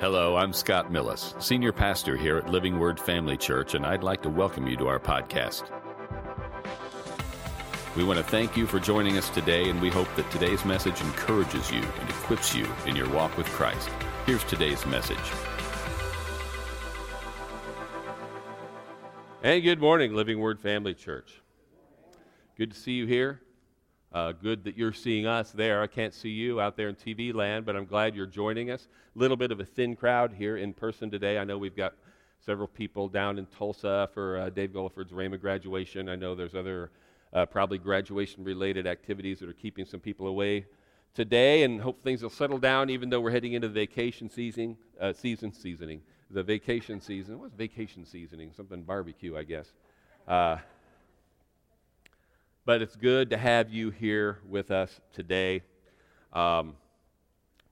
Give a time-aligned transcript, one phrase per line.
[0.00, 4.22] Hello, I'm Scott Millis, Senior Pastor here at Living Word Family Church, and I'd like
[4.22, 5.64] to welcome you to our podcast.
[7.96, 11.00] We want to thank you for joining us today, and we hope that today's message
[11.00, 13.88] encourages you and equips you in your walk with Christ.
[14.24, 15.18] Here's today's message.
[19.42, 21.42] And good morning, Living Word Family Church.
[22.56, 23.40] Good to see you here.
[24.18, 25.80] Uh, good that you're seeing us there.
[25.80, 28.88] I can't see you out there in TV land, but I'm glad you're joining us.
[29.14, 31.38] A little bit of a thin crowd here in person today.
[31.38, 31.94] I know we've got
[32.44, 36.08] several people down in Tulsa for uh, Dave Gulliford's Rhema graduation.
[36.08, 36.90] I know there's other
[37.32, 40.66] uh, probably graduation related activities that are keeping some people away
[41.14, 44.76] today, and hope things will settle down even though we're heading into the vacation season.
[45.00, 46.02] Uh, season seasoning.
[46.32, 47.38] The vacation season.
[47.38, 48.50] What's vacation seasoning?
[48.52, 49.68] Something barbecue, I guess.
[52.68, 55.62] But it's good to have you here with us today.
[56.34, 56.76] Um,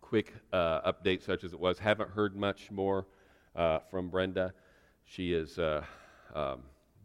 [0.00, 1.78] quick uh, update, such as it was.
[1.78, 3.04] Haven't heard much more
[3.54, 4.54] uh, from Brenda.
[5.04, 5.84] She is uh,
[6.34, 6.62] um,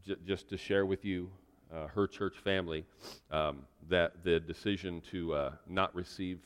[0.08, 1.30] j- just to share with you,
[1.70, 2.86] uh, her church family,
[3.30, 6.40] um, that the decision to uh, not receive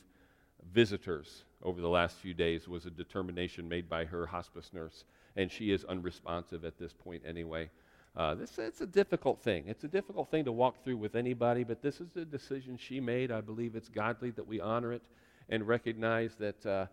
[0.72, 5.04] visitors over the last few days was a determination made by her hospice nurse,
[5.36, 7.70] and she is unresponsive at this point anyway.
[8.16, 9.64] Uh, this it's a difficult thing.
[9.66, 12.98] It's a difficult thing to walk through with anybody, but this is a decision she
[12.98, 13.30] made.
[13.30, 15.02] I believe it's godly that we honor it
[15.50, 16.86] and recognize that, uh,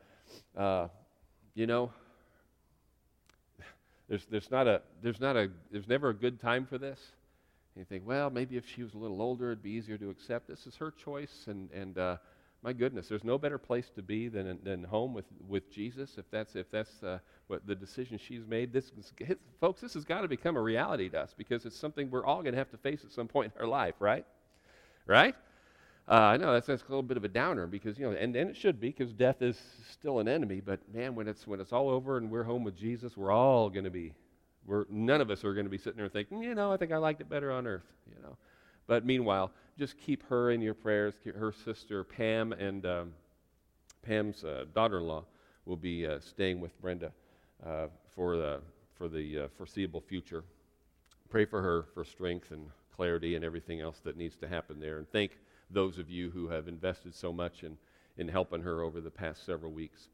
[0.59, 0.87] uh,
[1.55, 1.91] you know,
[4.09, 6.99] there's, there's, not a, there's, not a, there's never a good time for this.
[7.73, 10.09] And you think, well, maybe if she was a little older, it'd be easier to
[10.09, 10.49] accept.
[10.49, 12.17] This is her choice, and, and uh,
[12.63, 16.17] my goodness, there's no better place to be than, than home with, with Jesus.
[16.17, 18.91] If that's, if that's uh, what the decision she's made, this,
[19.59, 22.41] folks, this has got to become a reality to us because it's something we're all
[22.41, 24.25] going to have to face at some point in our life, right?
[25.05, 25.35] Right?
[26.07, 28.33] Uh, I know that's, that's a little bit of a downer because, you know, and,
[28.33, 30.61] and it should be because death is still an enemy.
[30.61, 33.69] But man, when it's, when it's all over and we're home with Jesus, we're all
[33.69, 34.13] going to be,
[34.65, 36.93] we're, none of us are going to be sitting there thinking, you know, I think
[36.93, 38.37] I liked it better on earth, you know.
[38.87, 41.13] But meanwhile, just keep her in your prayers.
[41.25, 43.13] Her sister Pam and um,
[44.03, 45.23] Pam's uh, daughter-in-law
[45.65, 47.11] will be uh, staying with Brenda
[47.65, 48.61] uh, for the
[48.95, 50.43] for the uh, foreseeable future.
[51.29, 54.99] Pray for her for strength and clarity and everything else that needs to happen there.
[54.99, 55.39] And thank
[55.71, 57.77] those of you who have invested so much in
[58.17, 60.09] in helping her over the past several weeks.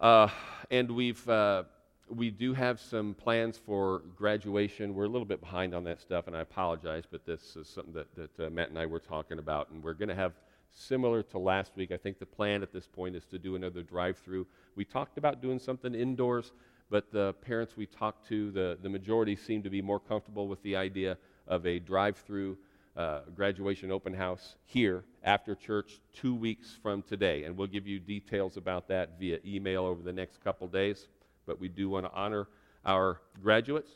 [0.00, 0.28] Uh,
[0.70, 1.64] and we've uh,
[2.08, 4.94] we do have some plans for graduation.
[4.94, 7.94] We're a little bit behind on that stuff, and I apologize, but this is something
[7.94, 10.34] that, that uh, Matt and I were talking about, and we're going to have
[10.70, 11.90] similar to last week.
[11.90, 14.46] I think the plan at this point is to do another drive through.
[14.76, 16.52] We talked about doing something indoors,
[16.90, 20.62] but the parents we talked to, the, the majority seem to be more comfortable with
[20.62, 21.18] the idea
[21.48, 22.56] of a drive through
[22.96, 27.44] uh, graduation open house here after church two weeks from today.
[27.44, 31.08] And we'll give you details about that via email over the next couple days
[31.46, 32.48] but we do want to honor
[32.84, 33.90] our graduates.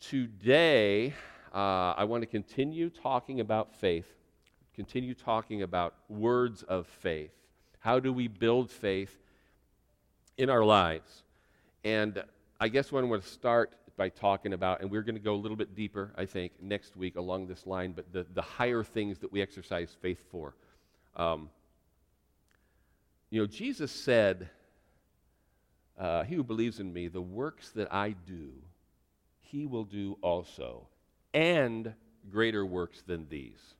[0.00, 1.14] Today,
[1.54, 4.06] uh, I want to continue talking about faith,
[4.74, 7.30] continue talking about words of faith.
[7.78, 9.16] How do we build faith
[10.36, 11.22] in our lives?
[11.84, 12.22] And
[12.60, 15.34] I guess what I'm going to start by talking about, and we're going to go
[15.34, 18.82] a little bit deeper, I think, next week along this line, but the, the higher
[18.82, 20.54] things that we exercise faith for.
[21.16, 21.50] Um,
[23.30, 24.48] you know, Jesus said,
[25.98, 28.50] uh, he who believes in me, the works that I do,
[29.40, 30.86] he will do also,
[31.34, 31.92] and
[32.30, 33.74] greater works than these.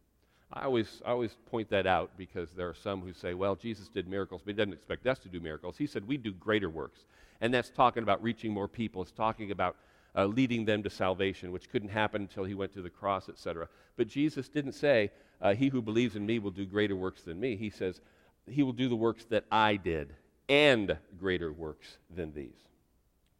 [0.52, 3.88] I always, I always point that out because there are some who say, well, Jesus
[3.88, 5.76] did miracles, but he doesn't expect us to do miracles.
[5.78, 7.00] He said we do greater works.
[7.40, 9.02] And that's talking about reaching more people.
[9.02, 9.76] It's talking about
[10.14, 13.66] uh, leading them to salvation, which couldn't happen until he went to the cross, etc.
[13.96, 17.40] But Jesus didn't say, uh, he who believes in me will do greater works than
[17.40, 17.56] me.
[17.56, 18.00] He says,
[18.46, 20.14] he will do the works that I did
[20.52, 22.68] and greater works than these.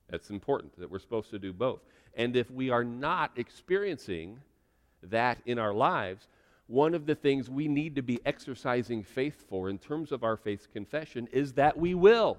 [0.09, 1.81] That's important that we're supposed to do both.
[2.15, 4.41] And if we are not experiencing
[5.03, 6.27] that in our lives,
[6.69, 10.39] one of the things we need to be exercising faith for in terms of our
[10.39, 12.39] faith confession is that we will.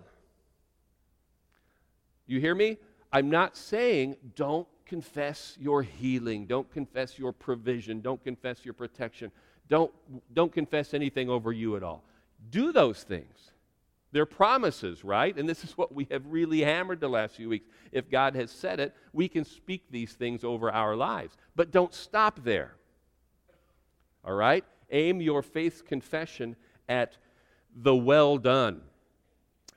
[2.25, 2.79] You hear me?
[3.11, 9.31] I'm not saying don't confess your healing, don't confess your provision, don't confess your protection,
[9.69, 9.91] don't,
[10.33, 12.03] don't confess anything over you at all.
[12.49, 13.52] Do those things.
[14.13, 15.35] They're promises, right?
[15.35, 17.67] And this is what we have really hammered the last few weeks.
[17.91, 21.35] If God has said it, we can speak these things over our lives.
[21.55, 22.75] But don't stop there.
[24.23, 24.63] All right?
[24.91, 26.55] Aim your faith confession
[26.87, 27.17] at
[27.75, 28.81] the well done.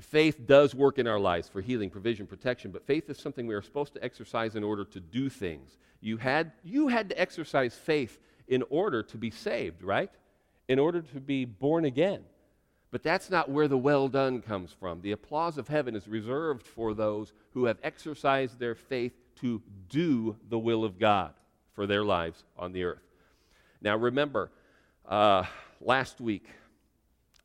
[0.03, 3.55] Faith does work in our lives for healing, provision, protection, but faith is something we
[3.55, 5.79] are supposed to exercise in order to do things.
[6.03, 10.11] You had, you had to exercise faith in order to be saved, right?
[10.69, 12.25] In order to be born again.
[12.91, 15.01] But that's not where the well done comes from.
[15.01, 20.37] The applause of heaven is reserved for those who have exercised their faith to do
[20.49, 21.35] the will of God
[21.75, 23.03] for their lives on the earth.
[23.83, 24.51] Now, remember,
[25.07, 25.45] uh,
[25.81, 26.49] last week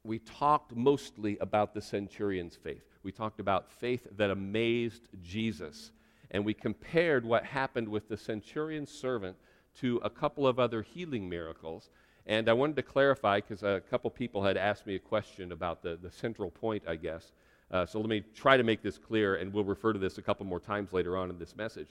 [0.03, 2.83] we talked mostly about the centurion's faith.
[3.03, 5.91] We talked about faith that amazed Jesus.
[6.31, 9.35] And we compared what happened with the centurion's servant
[9.79, 11.89] to a couple of other healing miracles.
[12.31, 15.83] And I wanted to clarify because a couple people had asked me a question about
[15.83, 17.33] the, the central point, I guess.
[17.69, 20.21] Uh, so let me try to make this clear, and we'll refer to this a
[20.21, 21.89] couple more times later on in this message.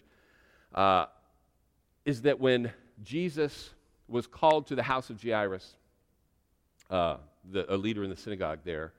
[0.75, 1.05] Uh,
[2.07, 2.73] is that when
[3.03, 3.69] Jesus
[4.09, 5.77] was called to the house of Jairus,
[6.89, 7.19] uh,
[7.53, 8.95] the, a leader in the synagogue there,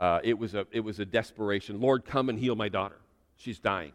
[0.00, 1.80] uh, it, was a, it was a desperation.
[1.80, 2.98] Lord, come and heal my daughter.
[3.36, 3.92] She's dying.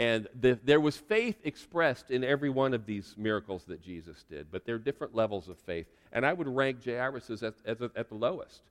[0.00, 4.50] And the, there was faith expressed in every one of these miracles that Jesus did,
[4.50, 5.86] but there are different levels of faith.
[6.10, 8.62] And I would rank Jairus as, as a, at the lowest.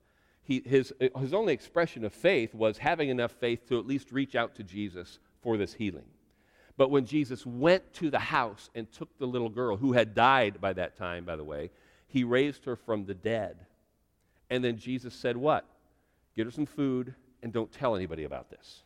[0.41, 4.33] He, his, his only expression of faith was having enough faith to at least reach
[4.33, 6.07] out to Jesus for this healing.
[6.77, 10.59] But when Jesus went to the house and took the little girl, who had died
[10.59, 11.69] by that time, by the way,
[12.07, 13.67] he raised her from the dead.
[14.49, 15.65] And then Jesus said, What?
[16.35, 18.81] Get her some food and don't tell anybody about this.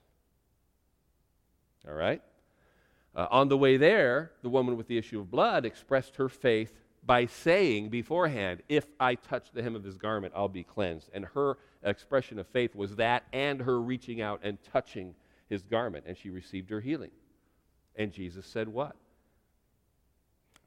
[1.87, 2.21] All right?
[3.15, 6.73] Uh, on the way there, the woman with the issue of blood expressed her faith
[7.05, 11.09] by saying beforehand, If I touch the hem of his garment, I'll be cleansed.
[11.13, 15.13] And her expression of faith was that and her reaching out and touching
[15.49, 17.11] his garment, and she received her healing.
[17.95, 18.95] And Jesus said, What?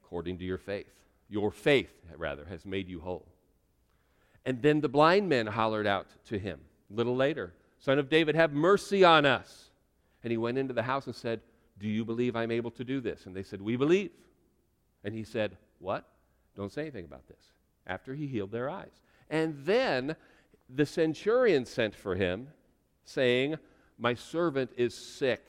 [0.05, 0.93] According to your faith.
[1.29, 3.27] Your faith, rather, has made you whole.
[4.45, 6.61] And then the blind men hollered out to him
[6.91, 9.71] a little later, Son of David, have mercy on us.
[10.23, 11.41] And he went into the house and said,
[11.79, 13.27] Do you believe I'm able to do this?
[13.27, 14.11] And they said, We believe.
[15.05, 16.05] And he said, What?
[16.57, 17.53] Don't say anything about this.
[17.87, 19.01] After he healed their eyes.
[19.31, 20.17] And then
[20.69, 22.49] the centurion sent for him,
[23.05, 23.57] saying,
[23.99, 25.47] My servant is sick.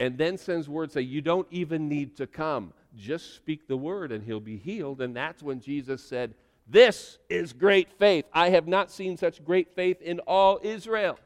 [0.00, 2.72] And then sends word saying, You don't even need to come.
[2.96, 5.00] Just speak the word and he'll be healed.
[5.00, 6.34] And that's when Jesus said,
[6.66, 8.24] This is great faith.
[8.32, 11.18] I have not seen such great faith in all Israel.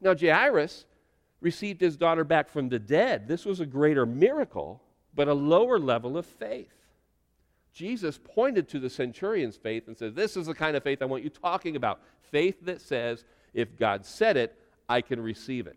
[0.00, 0.86] Now, Jairus
[1.44, 3.28] received his daughter back from the dead.
[3.28, 4.82] This was a greater miracle,
[5.14, 6.72] but a lower level of faith.
[7.74, 11.04] Jesus pointed to the centurion's faith and said, This is the kind of faith I
[11.04, 12.00] want you talking about.
[12.30, 14.58] Faith that says, if God said it,
[14.88, 15.76] I can receive it.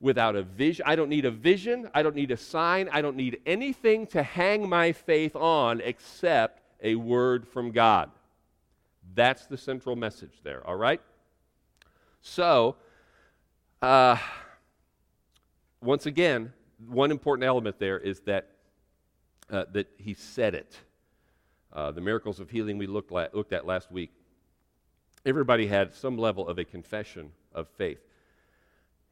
[0.00, 3.16] Without a vision, I don't need a vision, I don't need a sign, I don't
[3.16, 8.10] need anything to hang my faith on except a word from God.
[9.14, 11.00] That's the central message there, all right?
[12.20, 12.76] So,
[13.80, 14.16] uh,
[15.84, 16.52] once again,
[16.88, 18.48] one important element there is that,
[19.50, 20.76] uh, that he said it.
[21.72, 24.10] Uh, the miracles of healing we looked, la- looked at last week,
[25.26, 27.98] everybody had some level of a confession of faith.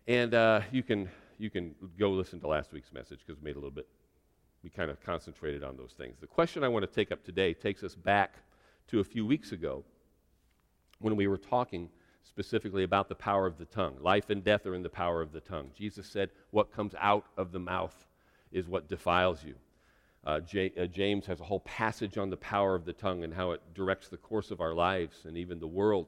[0.06, 1.08] And uh, you, can,
[1.38, 3.86] you can go listen to last week's message because we made a little bit,
[4.62, 6.16] we kind of concentrated on those things.
[6.20, 8.36] The question I want to take up today takes us back
[8.88, 9.84] to a few weeks ago
[11.00, 11.88] when we were talking
[12.22, 13.96] specifically about the power of the tongue.
[14.00, 15.70] Life and death are in the power of the tongue.
[15.76, 18.06] Jesus said, What comes out of the mouth
[18.52, 19.54] is what defiles you.
[20.24, 23.34] Uh, J- uh, James has a whole passage on the power of the tongue and
[23.34, 26.06] how it directs the course of our lives and even the world.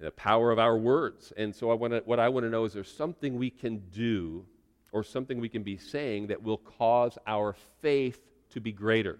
[0.00, 1.32] The power of our words.
[1.36, 4.44] And so, I wanna, what I want to know is there something we can do
[4.92, 8.20] or something we can be saying that will cause our faith
[8.50, 9.18] to be greater?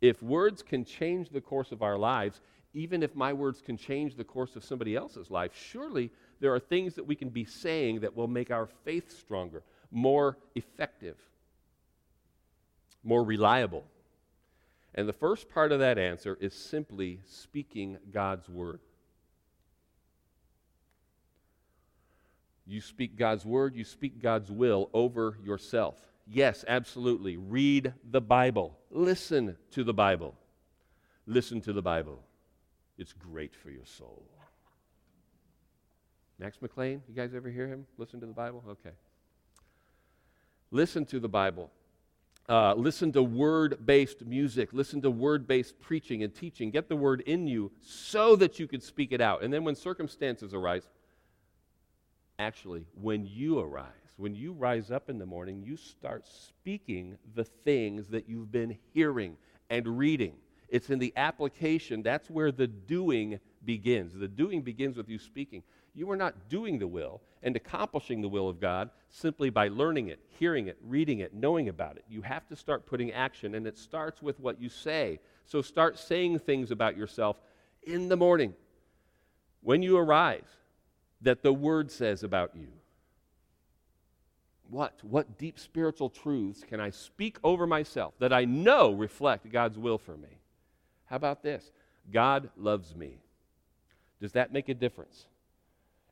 [0.00, 2.40] If words can change the course of our lives,
[2.74, 6.60] even if my words can change the course of somebody else's life, surely there are
[6.60, 11.16] things that we can be saying that will make our faith stronger, more effective
[13.04, 13.84] more reliable?
[14.94, 18.80] And the first part of that answer is simply speaking God's word.
[22.66, 26.00] You speak God's word, you speak God's will over yourself.
[26.26, 27.36] Yes, absolutely.
[27.36, 28.78] Read the Bible.
[28.90, 30.34] Listen to the Bible.
[31.26, 32.22] Listen to the Bible.
[32.98, 34.24] It's great for your soul.
[36.38, 38.62] Max McLean, you guys ever hear him listen to the Bible?
[38.68, 38.94] Okay.
[40.70, 41.70] Listen to the Bible.
[42.48, 44.72] Uh, listen to word based music.
[44.72, 46.70] Listen to word based preaching and teaching.
[46.70, 49.42] Get the word in you so that you can speak it out.
[49.42, 50.88] And then when circumstances arise,
[52.38, 57.44] actually, when you arise, when you rise up in the morning, you start speaking the
[57.44, 59.36] things that you've been hearing
[59.70, 60.34] and reading.
[60.68, 64.12] It's in the application, that's where the doing begins.
[64.14, 65.62] The doing begins with you speaking.
[65.94, 70.08] You are not doing the will and accomplishing the will of God simply by learning
[70.08, 72.04] it, hearing it, reading it, knowing about it.
[72.08, 75.20] You have to start putting action, and it starts with what you say.
[75.46, 77.36] So start saying things about yourself
[77.82, 78.54] in the morning
[79.62, 80.42] when you arise
[81.24, 82.68] that the Word says about you?
[84.70, 84.94] What?
[85.02, 89.98] What deep spiritual truths can I speak over myself that I know reflect God's will
[89.98, 90.40] for me?
[91.06, 91.70] How about this?
[92.12, 93.18] God loves me.
[94.20, 95.26] Does that make a difference?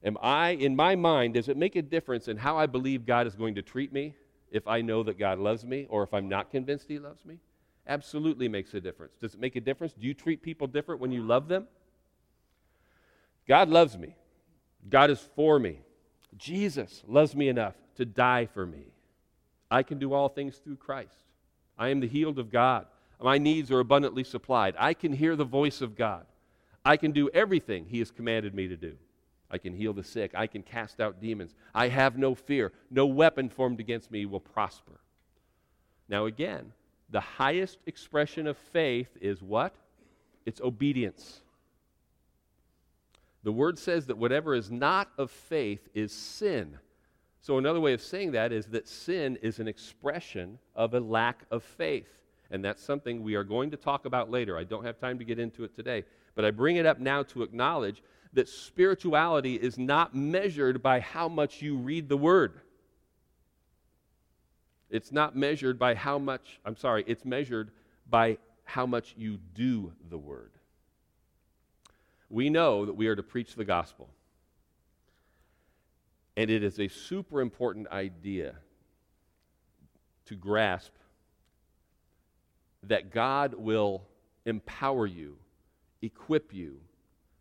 [0.04, 3.26] Am I, in my mind, does it make a difference in how I believe God
[3.26, 4.14] is going to treat me
[4.50, 7.38] if I know that God loves me or if I'm not convinced He loves me?
[7.86, 9.14] Absolutely makes a difference.
[9.20, 9.92] Does it make a difference?
[9.92, 11.66] Do you treat people different when you love them?
[13.48, 14.16] God loves me.
[14.88, 15.80] God is for me.
[16.36, 18.86] Jesus loves me enough to die for me.
[19.70, 21.16] I can do all things through Christ.
[21.78, 22.86] I am the healed of God.
[23.22, 24.74] My needs are abundantly supplied.
[24.78, 26.26] I can hear the voice of God.
[26.84, 28.96] I can do everything He has commanded me to do.
[29.50, 30.32] I can heal the sick.
[30.34, 31.54] I can cast out demons.
[31.74, 32.72] I have no fear.
[32.90, 35.00] No weapon formed against me will prosper.
[36.08, 36.72] Now, again,
[37.10, 39.74] the highest expression of faith is what?
[40.46, 41.42] It's obedience.
[43.44, 46.78] The word says that whatever is not of faith is sin.
[47.40, 51.44] So, another way of saying that is that sin is an expression of a lack
[51.50, 52.21] of faith.
[52.52, 54.58] And that's something we are going to talk about later.
[54.58, 56.04] I don't have time to get into it today.
[56.34, 58.02] But I bring it up now to acknowledge
[58.34, 62.60] that spirituality is not measured by how much you read the Word.
[64.90, 67.70] It's not measured by how much, I'm sorry, it's measured
[68.08, 70.52] by how much you do the Word.
[72.28, 74.10] We know that we are to preach the gospel.
[76.36, 78.56] And it is a super important idea
[80.26, 80.92] to grasp
[82.84, 84.02] that God will
[84.44, 85.36] empower you,
[86.00, 86.80] equip you,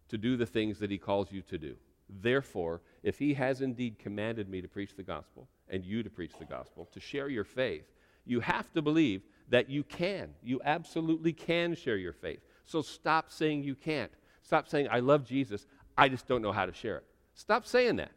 [0.09, 1.75] to do the things that he calls you to do.
[2.09, 6.33] Therefore, if he has indeed commanded me to preach the gospel and you to preach
[6.37, 7.85] the gospel, to share your faith,
[8.25, 10.29] you have to believe that you can.
[10.43, 12.41] You absolutely can share your faith.
[12.65, 14.11] So stop saying you can't.
[14.43, 15.65] Stop saying, I love Jesus,
[15.97, 17.05] I just don't know how to share it.
[17.33, 18.11] Stop saying that.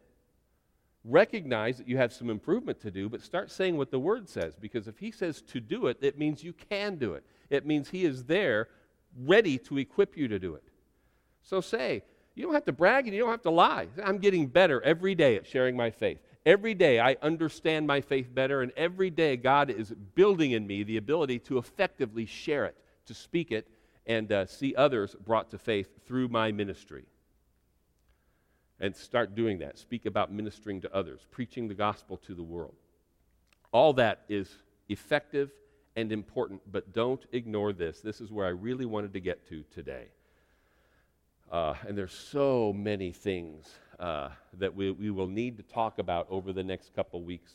[1.05, 4.57] Recognize that you have some improvement to do, but start saying what the Word says,
[4.59, 7.25] because if He says to do it, it means you can do it.
[7.51, 8.69] It means He is there,
[9.25, 10.65] ready to equip you to do it.
[11.43, 12.03] So say,
[12.35, 13.89] you don't have to brag and you don't have to lie.
[14.03, 16.19] I'm getting better every day at sharing my faith.
[16.47, 20.83] Every day I understand my faith better, and every day God is building in me
[20.83, 23.69] the ability to effectively share it, to speak it,
[24.07, 27.05] and uh, see others brought to faith through my ministry.
[28.81, 29.79] And start doing that.
[29.79, 32.75] Speak about ministering to others, preaching the gospel to the world.
[33.73, 34.51] All that is
[34.89, 35.51] effective
[35.97, 38.01] and important, but don't ignore this.
[38.01, 40.07] This is where I really wanted to get to today.
[41.51, 46.27] Uh, and there's so many things uh, that we, we will need to talk about
[46.31, 47.53] over the next couple weeks.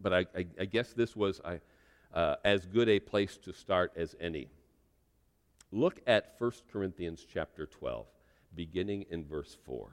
[0.00, 1.60] But I, I, I guess this was I,
[2.14, 4.48] uh, as good a place to start as any.
[5.72, 8.06] Look at 1 Corinthians chapter 12,
[8.54, 9.90] beginning in verse 4.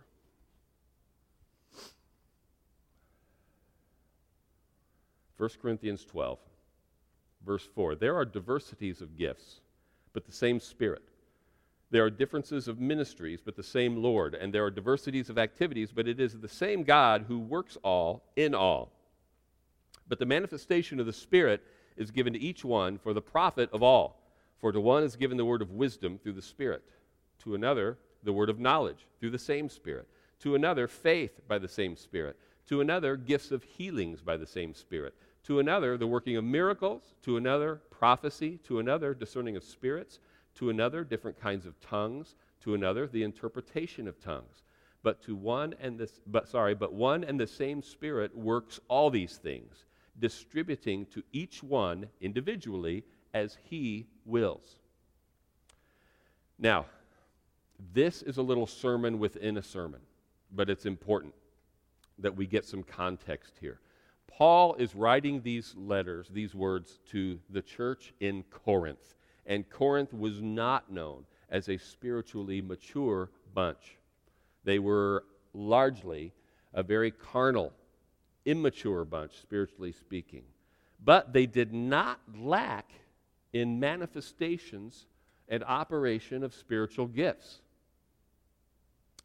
[5.39, 6.37] First Corinthians 12,
[7.45, 7.95] verse 4.
[7.95, 9.61] There are diversities of gifts,
[10.11, 11.01] but the same Spirit.
[11.91, 14.35] There are differences of ministries, but the same Lord.
[14.35, 18.21] And there are diversities of activities, but it is the same God who works all
[18.35, 18.91] in all.
[20.09, 21.63] But the manifestation of the Spirit
[21.95, 24.21] is given to each one for the profit of all.
[24.57, 26.83] For to one is given the word of wisdom through the Spirit,
[27.43, 30.09] to another, the word of knowledge through the same Spirit,
[30.41, 34.73] to another, faith by the same Spirit, to another, gifts of healings by the same
[34.73, 35.15] Spirit,
[35.49, 40.19] to another, the working of miracles, to another, prophecy, to another, discerning of spirits
[40.53, 44.61] to another, different kinds of tongues, to another, the interpretation of tongues.
[45.01, 49.09] But to one and this, but sorry, but one and the same Spirit works all
[49.09, 49.85] these things,
[50.19, 53.03] distributing to each one individually
[53.33, 54.75] as He wills.
[56.59, 56.85] Now,
[57.91, 60.01] this is a little sermon within a sermon,
[60.51, 61.33] but it's important
[62.19, 63.79] that we get some context here.
[64.39, 69.13] Paul is writing these letters, these words, to the church in Corinth
[69.49, 73.97] and Corinth was not known as a spiritually mature bunch.
[74.63, 76.31] They were largely
[76.71, 77.73] a very carnal,
[78.45, 80.43] immature bunch, spiritually speaking.
[81.03, 82.91] But they did not lack
[83.51, 85.07] in manifestations
[85.47, 87.61] and operation of spiritual gifts.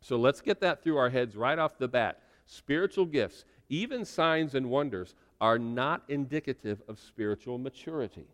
[0.00, 2.20] So let's get that through our heads right off the bat.
[2.46, 8.26] Spiritual gifts, even signs and wonders, are not indicative of spiritual maturity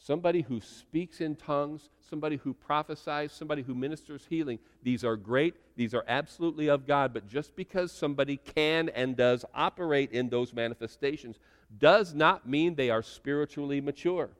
[0.00, 4.58] somebody who speaks in tongues, somebody who prophesies, somebody who ministers healing.
[4.82, 5.54] These are great.
[5.76, 7.12] These are absolutely of God.
[7.12, 11.38] But just because somebody can and does operate in those manifestations
[11.78, 14.30] does not mean they are spiritually mature.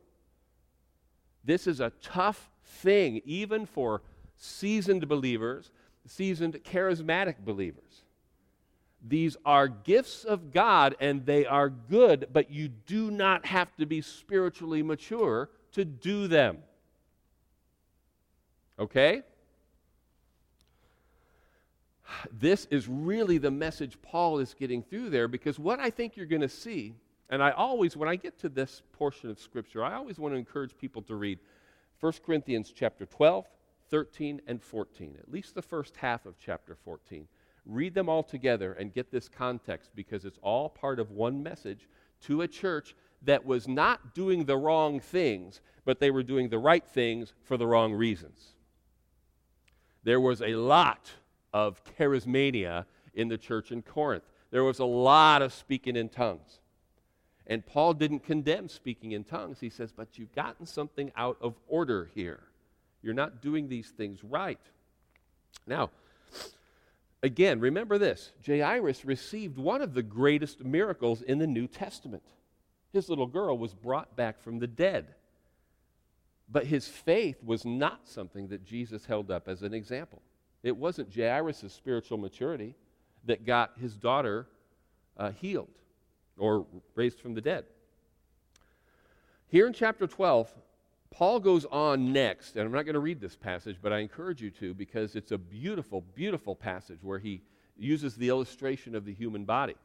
[1.44, 4.02] This is a tough thing, even for
[4.36, 5.70] seasoned believers,
[6.06, 8.02] seasoned charismatic believers.
[9.06, 13.86] These are gifts of God and they are good, but you do not have to
[13.86, 16.58] be spiritually mature to do them.
[18.78, 19.22] Okay?
[22.32, 26.26] This is really the message Paul is getting through there because what I think you're
[26.26, 26.94] going to see,
[27.30, 30.38] and I always, when I get to this portion of Scripture, I always want to
[30.38, 31.38] encourage people to read
[32.00, 33.46] 1 Corinthians chapter 12,
[33.90, 37.26] 13, and 14, at least the first half of chapter 14.
[37.66, 41.88] Read them all together and get this context because it's all part of one message
[42.22, 46.58] to a church that was not doing the wrong things, but they were doing the
[46.58, 48.54] right things for the wrong reasons.
[50.02, 51.10] There was a lot
[51.52, 54.24] of charismania in the church in Corinth.
[54.50, 56.60] There was a lot of speaking in tongues.
[57.46, 59.58] And Paul didn't condemn speaking in tongues.
[59.60, 62.40] He says, But you've gotten something out of order here.
[63.02, 64.60] You're not doing these things right.
[65.66, 65.90] Now,
[67.22, 72.22] again, remember this Jairus received one of the greatest miracles in the New Testament.
[72.92, 75.14] His little girl was brought back from the dead.
[76.52, 80.20] But his faith was not something that Jesus held up as an example.
[80.64, 82.74] It wasn't Jairus' spiritual maturity
[83.24, 84.48] that got his daughter
[85.16, 85.68] uh, healed
[86.36, 87.64] or raised from the dead.
[89.46, 90.52] Here in chapter 12,
[91.10, 94.40] Paul goes on next, and I'm not going to read this passage, but I encourage
[94.40, 97.42] you to because it's a beautiful, beautiful passage where he
[97.76, 99.76] uses the illustration of the human body.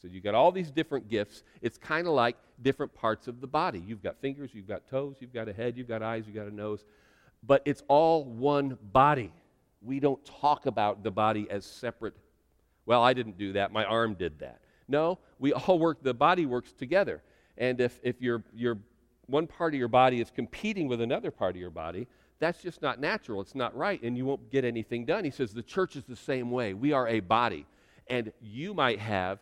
[0.00, 1.42] So you've got all these different gifts.
[1.62, 3.82] It's kind of like different parts of the body.
[3.86, 6.46] You've got fingers, you've got toes, you've got a head, you've got eyes, you've got
[6.46, 6.84] a nose,
[7.42, 9.32] but it's all one body
[9.84, 12.14] we don't talk about the body as separate.
[12.86, 13.72] Well, I didn't do that.
[13.72, 14.60] My arm did that.
[14.88, 17.22] No, we all work, the body works together.
[17.56, 18.78] And if, if your, your,
[19.26, 22.06] one part of your body is competing with another part of your body,
[22.38, 23.40] that's just not natural.
[23.40, 25.24] It's not right, and you won't get anything done.
[25.24, 26.74] He says the church is the same way.
[26.74, 27.66] We are a body.
[28.08, 29.38] And you might have,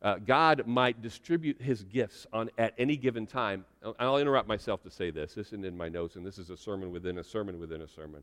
[0.00, 3.64] uh, God might distribute his gifts on, at any given time.
[3.98, 5.34] I'll interrupt myself to say this.
[5.34, 7.88] This isn't in my notes, and this is a sermon within a sermon within a
[7.88, 8.22] sermon.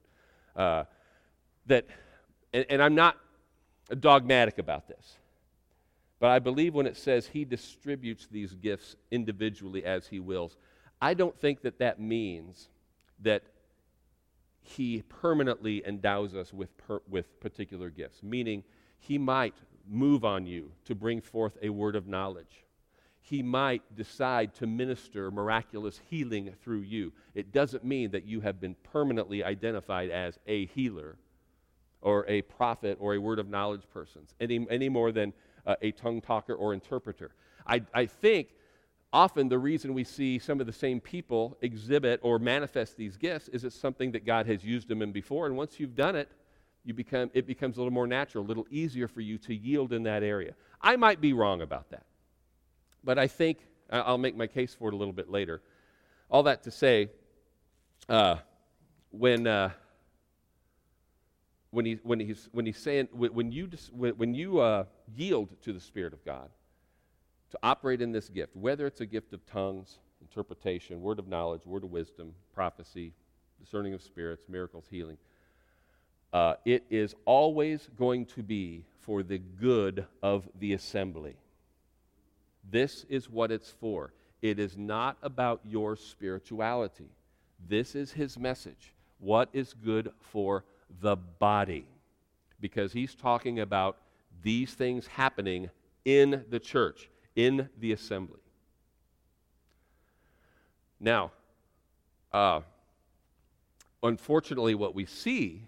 [0.56, 0.86] Uh,
[1.68, 1.86] that,
[2.54, 3.18] and, and I'm not
[4.00, 5.18] dogmatic about this,
[6.20, 10.58] but I believe when it says he distributes these gifts individually as he wills,
[11.04, 12.70] I don't think that that means
[13.20, 13.44] that
[14.62, 18.64] he permanently endows us with, per, with particular gifts, meaning
[19.00, 22.64] he might move on you to bring forth a word of knowledge.
[23.20, 27.12] He might decide to minister miraculous healing through you.
[27.36, 31.18] It doesn't mean that you have been permanently identified as a healer
[32.00, 35.34] or a prophet or a word of knowledge person, any, any more than
[35.66, 37.32] uh, a tongue talker or interpreter.
[37.68, 38.52] I, I think
[39.14, 43.48] often the reason we see some of the same people exhibit or manifest these gifts
[43.50, 46.30] is it's something that God has used them in before, and once you've done it,
[46.84, 49.94] you become, it becomes a little more natural, a little easier for you to yield
[49.94, 50.56] in that area.
[50.82, 52.06] I might be wrong about that,
[53.04, 55.62] but I think I'll make my case for it a little bit later.
[56.30, 57.10] All that to say,
[58.10, 58.38] uh,
[59.12, 59.70] when uh,
[61.74, 64.84] when, he, when, he's, when he's saying, when you, when you uh,
[65.16, 66.50] yield to the Spirit of God
[67.54, 71.62] to operate in this gift, whether it's a gift of tongues, interpretation, word of knowledge,
[71.68, 73.14] word of wisdom, prophecy,
[73.60, 75.18] discerning of spirits, miracles, healing,
[76.34, 81.36] uh, it is always going to be for the good of the assembly.
[82.72, 84.14] This is what it's for.
[84.42, 87.12] It is not about your spirituality.
[87.70, 88.96] This is his message.
[89.20, 90.66] What is good for
[91.02, 91.86] the body
[92.60, 93.98] because he's talking about
[94.42, 95.70] these things happening
[96.06, 98.40] in the church, in the assembly.
[101.00, 101.32] Now,
[102.32, 102.62] uh,
[104.02, 105.64] unfortunately, what we see,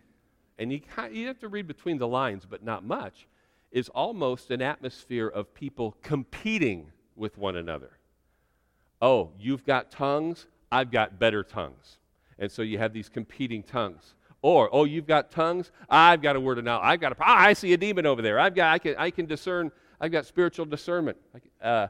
[0.57, 3.27] and you, you have to read between the lines, but not much,
[3.71, 7.91] is almost an atmosphere of people competing with one another.
[9.01, 11.97] Oh, you've got tongues, I've got better tongues.
[12.39, 14.15] And so you have these competing tongues.
[14.41, 15.71] Or, oh, you've got tongues?
[15.89, 16.85] I've got a word of knowledge.
[16.85, 18.39] I've got a, I see a demon over there.
[18.39, 21.17] I've got, I can, I can discern, I've got spiritual discernment.
[21.61, 21.87] Uh,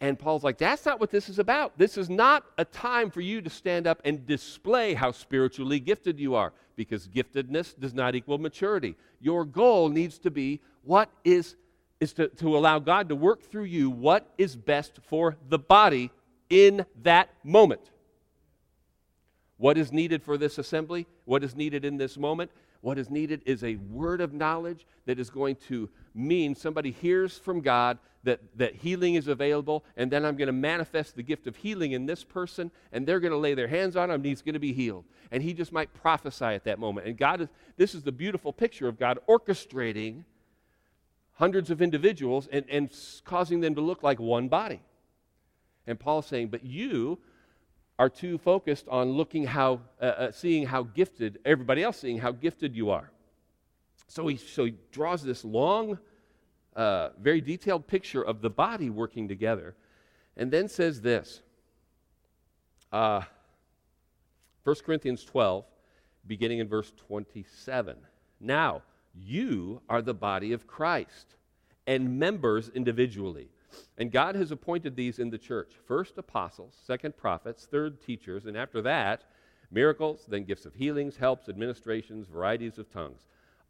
[0.00, 1.76] and Paul's like, that's not what this is about.
[1.76, 6.18] This is not a time for you to stand up and display how spiritually gifted
[6.18, 8.96] you are, because giftedness does not equal maturity.
[9.20, 11.56] Your goal needs to be what is,
[12.00, 16.10] is to, to allow God to work through you what is best for the body
[16.48, 17.90] in that moment.
[19.58, 21.06] What is needed for this assembly?
[21.26, 22.50] What is needed in this moment?
[22.80, 27.38] What is needed is a word of knowledge that is going to mean somebody hears
[27.38, 31.46] from God that, that healing is available, and then I'm going to manifest the gift
[31.46, 34.24] of healing in this person, and they're going to lay their hands on him, and
[34.26, 35.04] he's going to be healed.
[35.30, 37.06] And he just might prophesy at that moment.
[37.06, 40.24] And God is, this is the beautiful picture of God orchestrating
[41.34, 42.94] hundreds of individuals and, and
[43.24, 44.82] causing them to look like one body.
[45.86, 47.18] And Paul's saying, but you
[47.98, 52.32] are too focused on looking how, uh, uh, seeing how gifted, everybody else seeing how
[52.32, 53.10] gifted you are.
[54.10, 55.96] So he, so he draws this long,
[56.74, 59.76] uh, very detailed picture of the body working together,
[60.36, 61.42] and then says this.
[62.90, 63.22] Uh,
[64.64, 65.64] 1 Corinthians 12,
[66.26, 67.96] beginning in verse 27.
[68.40, 68.82] Now,
[69.14, 71.36] you are the body of Christ
[71.86, 73.48] and members individually.
[73.96, 78.56] And God has appointed these in the church first apostles, second prophets, third teachers, and
[78.56, 79.22] after that,
[79.70, 83.20] miracles, then gifts of healings, helps, administrations, varieties of tongues.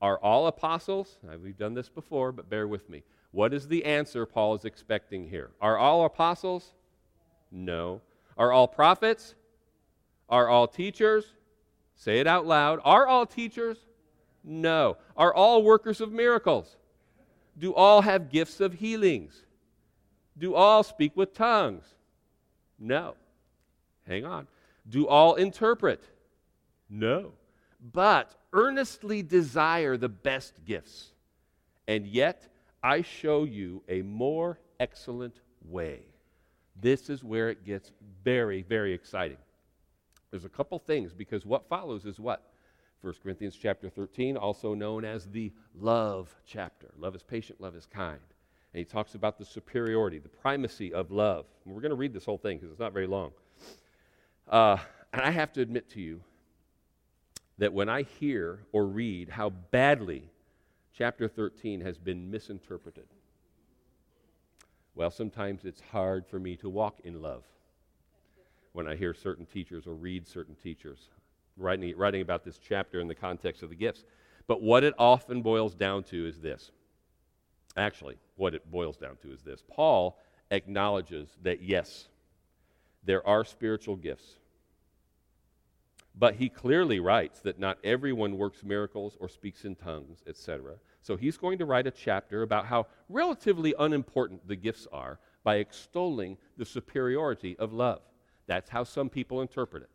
[0.00, 1.18] Are all apostles?
[1.42, 3.02] We've done this before, but bear with me.
[3.32, 5.50] What is the answer Paul is expecting here?
[5.60, 6.72] Are all apostles?
[7.50, 8.00] No.
[8.38, 9.34] Are all prophets?
[10.28, 11.34] Are all teachers?
[11.96, 12.80] Say it out loud.
[12.84, 13.76] Are all teachers?
[14.42, 14.96] No.
[15.16, 16.76] Are all workers of miracles?
[17.58, 19.44] Do all have gifts of healings?
[20.38, 21.84] Do all speak with tongues?
[22.78, 23.16] No.
[24.06, 24.46] Hang on.
[24.88, 26.02] Do all interpret?
[26.88, 27.32] No.
[27.92, 31.10] But earnestly desire the best gifts.
[31.86, 32.48] And yet,
[32.82, 36.00] I show you a more excellent way.
[36.80, 37.92] This is where it gets
[38.24, 39.36] very, very exciting.
[40.30, 42.50] There's a couple things because what follows is what?
[43.02, 46.88] 1 Corinthians chapter 13, also known as the love chapter.
[46.98, 48.20] Love is patient, love is kind.
[48.72, 51.46] And he talks about the superiority, the primacy of love.
[51.64, 53.32] And we're going to read this whole thing because it's not very long.
[54.48, 54.76] Uh,
[55.12, 56.20] and I have to admit to you,
[57.60, 60.24] that when I hear or read how badly
[60.94, 63.06] chapter 13 has been misinterpreted,
[64.94, 67.44] well, sometimes it's hard for me to walk in love
[68.72, 71.10] when I hear certain teachers or read certain teachers
[71.58, 74.04] writing, writing about this chapter in the context of the gifts.
[74.46, 76.70] But what it often boils down to is this.
[77.76, 80.18] Actually, what it boils down to is this Paul
[80.50, 82.08] acknowledges that, yes,
[83.04, 84.36] there are spiritual gifts.
[86.20, 90.74] But he clearly writes that not everyone works miracles or speaks in tongues, etc.
[91.00, 95.56] So he's going to write a chapter about how relatively unimportant the gifts are by
[95.56, 98.02] extolling the superiority of love.
[98.46, 99.88] That's how some people interpret it.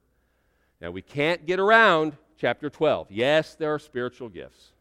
[0.81, 3.11] Now, we can't get around chapter 12.
[3.11, 4.71] Yes, there are spiritual gifts.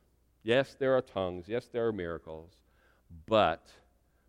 [0.45, 1.45] Yes, there are tongues.
[1.47, 2.53] Yes, there are miracles.
[3.27, 3.69] But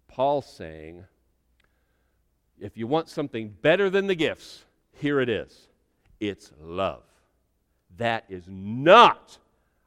[0.10, 1.06] Paul's saying,
[2.60, 5.70] if you want something better than the gifts, here it is
[6.20, 7.04] it's love.
[7.98, 9.38] That is not,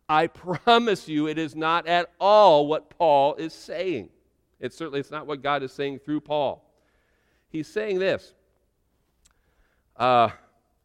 [0.09, 4.09] I promise you, it is not at all what Paul is saying.
[4.61, 6.64] It's certainly it's not what God is saying through Paul.
[7.51, 8.35] He's saying this.
[9.97, 10.31] Uh,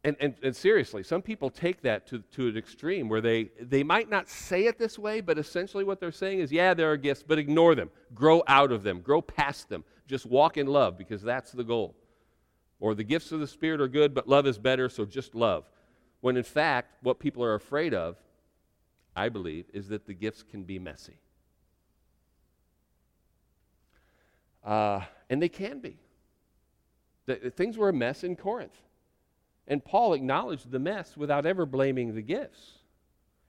[0.02, 3.82] and, and, and, seriously, some people take that to, to an extreme where they, they
[3.82, 6.96] might not say it this way, but essentially what they're saying is, yeah, there are
[6.96, 7.88] gifts, but ignore them.
[8.12, 9.00] Grow out of them.
[9.00, 9.82] Grow past them.
[10.06, 11.94] Just walk in love because that's the goal.
[12.80, 15.64] Or the gifts of the Spirit are good, but love is better, so just love.
[16.20, 18.16] When in fact, what people are afraid of,
[19.14, 21.18] I believe, is that the gifts can be messy.
[24.64, 25.98] Uh, and they can be.
[27.26, 28.76] The, the things were a mess in Corinth.
[29.66, 32.72] And Paul acknowledged the mess without ever blaming the gifts.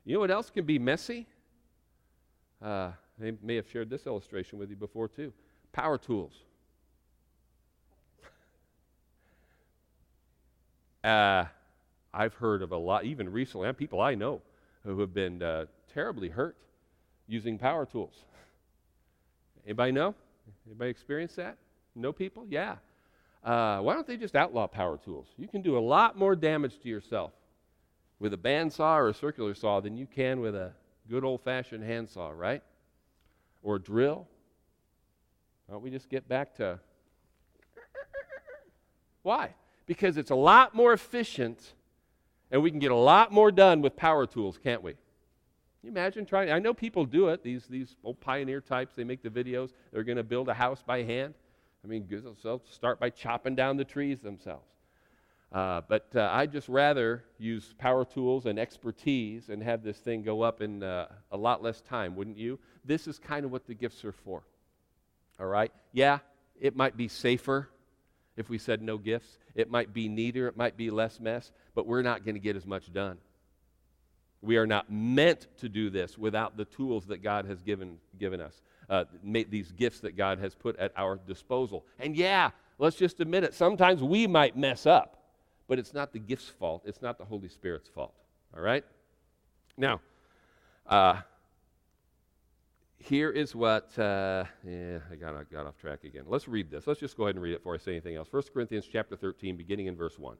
[0.05, 1.27] You know what else can be messy?
[2.61, 2.91] Uh,
[3.41, 5.33] may have shared this illustration with you before, too.
[5.71, 6.33] Power tools.
[11.05, 11.45] Uh,
[12.11, 14.41] I've heard of a lot, even recently, and people I know
[14.83, 16.55] who have been uh, terribly hurt
[17.27, 18.23] using power tools.
[19.65, 20.15] Anybody know?
[20.65, 21.57] Anybody experience that?
[21.93, 22.47] Know people?
[22.49, 22.77] Yeah.
[23.43, 25.27] Uh, why don't they just outlaw power tools?
[25.37, 27.31] You can do a lot more damage to yourself
[28.19, 30.71] with a bandsaw or a circular saw than you can with a
[31.07, 32.63] good old fashioned handsaw, right?
[33.61, 34.27] Or a drill.
[35.67, 36.79] Why don't we just get back to.
[39.21, 39.53] Why?
[39.85, 41.73] Because it's a lot more efficient
[42.51, 44.93] and we can get a lot more done with power tools, can't we?
[45.83, 46.51] You imagine trying?
[46.51, 47.43] I know people do it.
[47.43, 48.95] These these old pioneer types.
[48.95, 49.71] They make the videos.
[49.91, 51.35] They're going to build a house by hand.
[51.83, 54.65] I mean, they'll start by chopping down the trees themselves.
[55.51, 60.23] Uh, but uh, I'd just rather use power tools and expertise and have this thing
[60.23, 62.57] go up in uh, a lot less time, wouldn't you?
[62.83, 64.43] This is kind of what the gifts are for.
[65.39, 65.71] All right?
[65.93, 66.19] Yeah,
[66.59, 67.69] it might be safer
[68.37, 69.37] if we said no gifts.
[69.55, 72.55] It might be neater, it might be less mess, but we're not going to get
[72.55, 73.17] as much done.
[74.41, 78.41] We are not meant to do this without the tools that God has given, given
[78.41, 81.85] us, uh, these gifts that God has put at our disposal.
[81.99, 83.53] And yeah, let's just admit it.
[83.53, 85.23] Sometimes we might mess up,
[85.67, 86.83] but it's not the gift's fault.
[86.85, 88.13] It's not the Holy Spirit's fault.
[88.55, 88.85] All right?
[89.77, 90.01] Now,
[90.85, 91.21] uh,
[92.97, 96.23] here is what, uh, yeah, I got, I got off track again.
[96.27, 96.87] Let's read this.
[96.87, 98.27] Let's just go ahead and read it before I say anything else.
[98.31, 100.37] 1 Corinthians chapter 13, beginning in verse 1.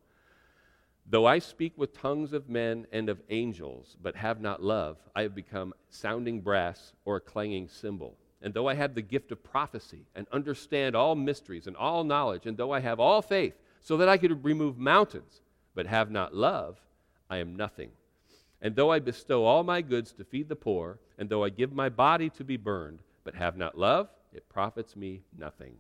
[1.08, 5.22] Though I speak with tongues of men and of angels, but have not love, I
[5.22, 8.18] have become sounding brass or a clanging cymbal.
[8.42, 12.48] And though I have the gift of prophecy and understand all mysteries and all knowledge,
[12.48, 15.42] and though I have all faith, so that I could remove mountains,
[15.76, 16.80] but have not love,
[17.30, 17.92] I am nothing.
[18.66, 21.72] And though I bestow all my goods to feed the poor, and though I give
[21.72, 25.76] my body to be burned, but have not love, it profits me nothing.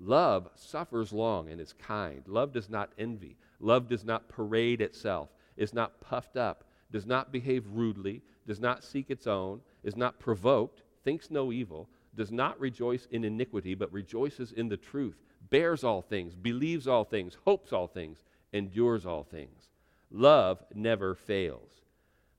[0.00, 2.22] Love suffers long and is kind.
[2.26, 3.36] Love does not envy.
[3.60, 8.82] Love does not parade itself, is not puffed up, does not behave rudely, does not
[8.82, 13.92] seek its own, is not provoked, thinks no evil, does not rejoice in iniquity, but
[13.92, 18.24] rejoices in the truth, bears all things, believes all things, hopes all things,
[18.54, 19.68] endures all things.
[20.10, 21.82] Love never fails.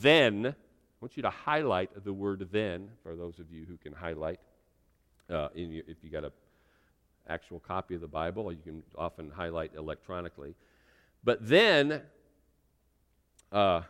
[0.00, 0.54] then, I
[1.00, 4.40] want you to highlight the word then, for those of you who can highlight.
[5.28, 6.30] Uh, your, if you got an
[7.28, 10.54] actual copy of the Bible, you can often highlight electronically.
[11.24, 12.02] But then,
[13.50, 13.82] uh,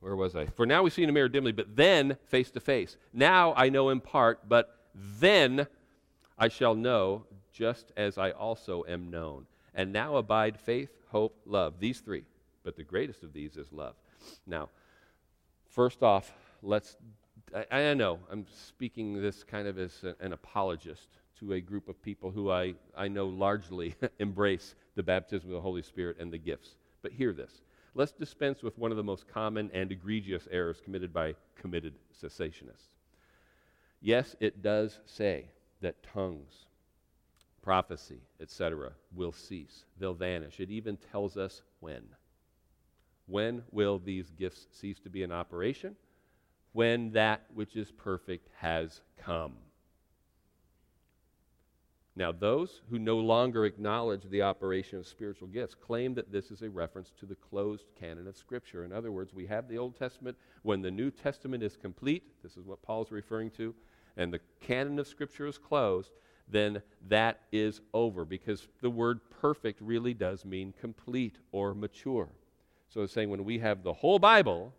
[0.00, 0.46] where was I?
[0.46, 2.96] For now we see in a mirror dimly, but then face to face.
[3.12, 5.66] Now I know in part, but then
[6.38, 9.46] I shall know just as I also am known.
[9.74, 11.74] And now abide faith, hope, love.
[11.78, 12.24] These three.
[12.64, 13.94] But the greatest of these is love.
[14.46, 14.68] Now,
[15.70, 16.32] first off,
[16.62, 16.96] let's.
[17.54, 21.08] I, I know I'm speaking this kind of as a, an apologist
[21.40, 25.60] to a group of people who I, I know largely embrace the baptism of the
[25.60, 26.76] Holy Spirit and the gifts.
[27.02, 27.60] But hear this.
[27.94, 32.88] Let's dispense with one of the most common and egregious errors committed by committed cessationists.
[34.00, 35.46] Yes, it does say
[35.80, 36.66] that tongues,
[37.62, 39.84] prophecy, etc., will cease.
[39.98, 40.60] They'll vanish.
[40.60, 42.02] It even tells us when.
[43.26, 45.96] When will these gifts cease to be in operation?
[46.72, 49.54] When that which is perfect has come.
[52.16, 56.62] Now, those who no longer acknowledge the operation of spiritual gifts claim that this is
[56.62, 58.84] a reference to the closed canon of Scripture.
[58.84, 60.36] In other words, we have the Old Testament.
[60.62, 63.74] When the New Testament is complete, this is what Paul's referring to,
[64.16, 66.12] and the canon of Scripture is closed,
[66.46, 72.28] then that is over because the word perfect really does mean complete or mature.
[72.94, 74.72] So it's saying when we have the whole Bible,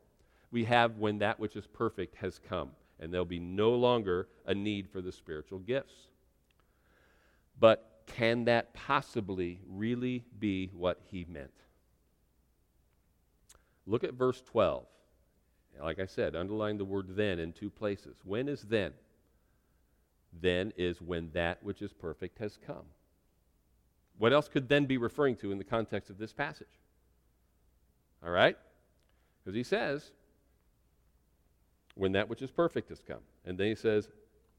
[0.50, 4.56] we have when that which is perfect has come, and there'll be no longer a
[4.56, 5.94] need for the spiritual gifts.
[7.60, 11.52] But can that possibly really be what he meant?
[13.86, 14.86] Look at verse 12.
[15.84, 18.16] Like I said, underline the word then in two places.
[18.24, 18.94] When is then?
[20.42, 22.86] Then is when that which is perfect has come.
[24.18, 26.80] What else could then be referring to in the context of this passage?
[28.24, 28.58] All right?
[29.44, 30.12] Because he says,
[31.96, 33.22] when that which is perfect has come.
[33.46, 34.10] And then he says,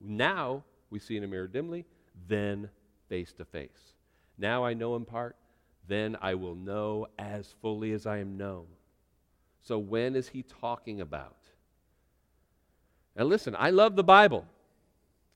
[0.00, 1.84] now we see in a mirror dimly,
[2.28, 2.70] then
[3.08, 3.94] face to face.
[4.38, 5.36] Now I know in part,
[5.88, 8.66] then I will know as fully as I am known.
[9.62, 11.36] So when is he talking about?
[13.16, 14.46] Now listen, I love the Bible.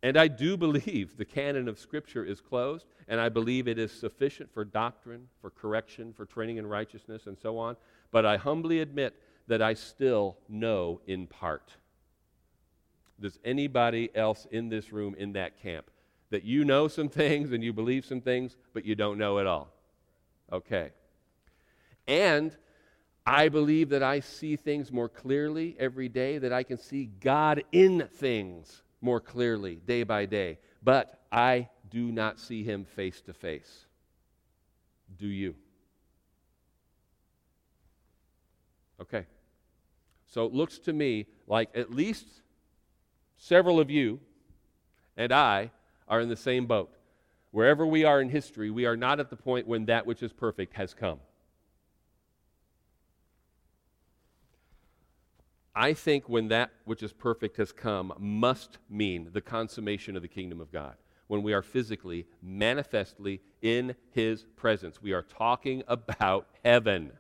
[0.03, 3.93] And I do believe the canon of Scripture is closed, and I believe it is
[3.93, 7.77] sufficient for doctrine, for correction, for training in righteousness, and so on
[8.11, 9.15] but I humbly admit
[9.47, 11.73] that I still know in part.
[13.21, 15.91] Does anybody else in this room in that camp
[16.31, 19.47] that you know some things and you believe some things, but you don't know it
[19.47, 19.73] all?
[20.53, 20.91] Okay.
[22.07, 22.57] And
[23.27, 27.63] I believe that I see things more clearly every day, that I can see God
[27.73, 33.33] in things more clearly day by day, but I do not see Him face to
[33.33, 33.87] face.
[35.19, 35.55] Do you?
[39.01, 39.27] Okay.
[40.27, 42.27] So it looks to me like at least
[43.37, 44.21] several of you
[45.17, 45.71] and I
[46.07, 46.91] are in the same boat.
[47.51, 50.33] Wherever we are in history, we are not at the point when that which is
[50.33, 51.19] perfect has come.
[55.75, 60.29] I think when that which is perfect has come must mean the consummation of the
[60.29, 60.95] kingdom of God.
[61.27, 65.01] When we are physically, manifestly in his presence.
[65.01, 67.13] We are talking about heaven.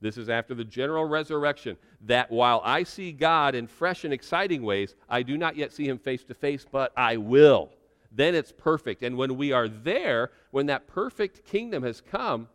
[0.00, 1.76] This is after the general resurrection.
[2.02, 5.88] That while I see God in fresh and exciting ways, I do not yet see
[5.88, 7.70] him face to face, but I will.
[8.12, 9.02] Then it's perfect.
[9.02, 12.48] And when we are there, when that perfect kingdom has come,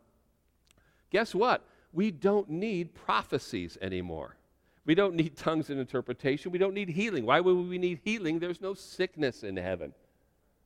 [1.11, 1.63] guess what?
[1.91, 4.35] We don't need prophecies anymore.
[4.85, 6.51] We don't need tongues and interpretation.
[6.51, 7.25] We don't need healing.
[7.25, 8.39] Why would we need healing?
[8.39, 9.93] There's no sickness in heaven.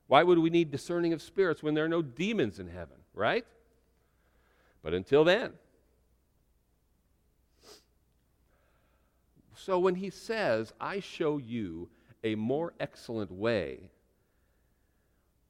[0.07, 3.45] Why would we need discerning of spirits when there are no demons in heaven, right?
[4.81, 5.51] But until then,
[9.67, 11.89] So when he says, I show you
[12.23, 13.91] a more excellent way,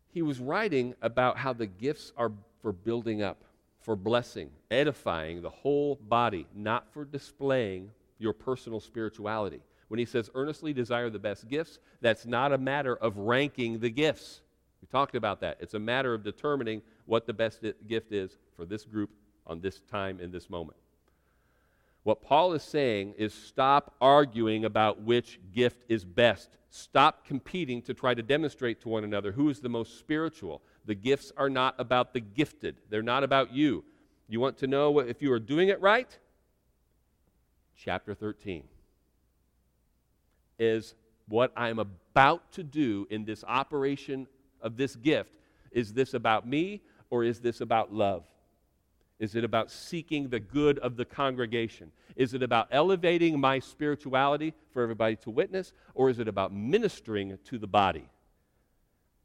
[0.09, 3.43] he was writing about how the gifts are for building up,
[3.79, 9.61] for blessing, edifying the whole body, not for displaying your personal spirituality.
[9.87, 13.91] When he says, earnestly desire the best gifts, that's not a matter of ranking the
[13.91, 14.41] gifts.
[14.81, 15.57] We talked about that.
[15.59, 19.11] It's a matter of determining what the best gift is for this group
[19.45, 20.79] on this time in this moment.
[22.07, 26.49] What Paul is saying is stop arguing about which gift is best.
[26.69, 30.61] Stop competing to try to demonstrate to one another who is the most spiritual.
[30.85, 33.83] The gifts are not about the gifted, they're not about you.
[34.29, 36.17] You want to know if you are doing it right?
[37.75, 38.63] Chapter 13
[40.59, 40.95] is
[41.27, 44.27] what I'm about to do in this operation
[44.61, 45.35] of this gift.
[45.73, 48.23] Is this about me or is this about love?
[49.19, 51.91] Is it about seeking the good of the congregation?
[52.15, 55.73] Is it about elevating my spirituality for everybody to witness?
[55.95, 58.07] Or is it about ministering to the body?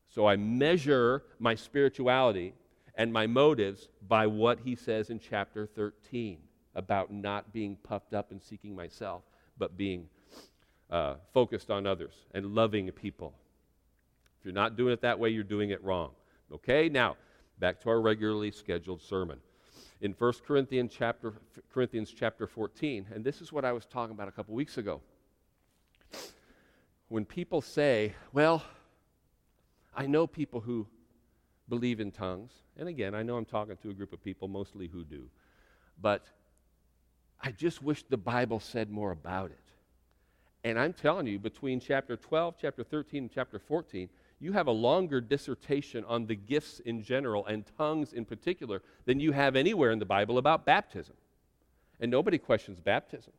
[0.08, 2.54] So I measure my spirituality
[2.94, 6.38] and my motives by what he says in chapter 13
[6.74, 9.22] about not being puffed up and seeking myself,
[9.58, 10.08] but being
[10.90, 13.34] uh, focused on others and loving people.
[14.38, 16.10] If you're not doing it that way, you're doing it wrong.
[16.50, 17.16] Okay, now
[17.58, 19.38] back to our regularly scheduled sermon
[20.02, 21.32] in 1 Corinthians chapter,
[21.72, 23.06] Corinthians chapter 14.
[23.14, 25.00] And this is what I was talking about a couple weeks ago.
[27.08, 28.64] When people say, well,
[29.94, 30.88] I know people who
[31.68, 32.50] believe in tongues.
[32.76, 35.28] And again, I know I'm talking to a group of people, mostly who do.
[36.00, 36.26] But
[37.40, 39.58] I just wish the Bible said more about it.
[40.64, 44.08] And I'm telling you, between chapter 12, chapter 13, and chapter 14,
[44.42, 49.20] you have a longer dissertation on the gifts in general and tongues in particular than
[49.20, 51.14] you have anywhere in the Bible about baptism.
[52.00, 53.32] And nobody questions baptism.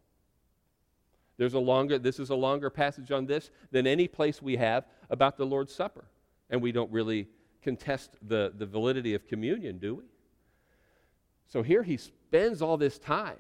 [1.36, 4.86] There's a longer, this is a longer passage on this than any place we have
[5.10, 6.06] about the Lord's Supper.
[6.50, 7.28] And we don't really
[7.62, 10.04] contest the, the validity of communion, do we?
[11.50, 13.40] So here he spends all this time,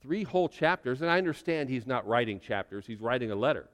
[0.00, 3.68] three whole chapters, and I understand he's not writing chapters, he's writing a letter.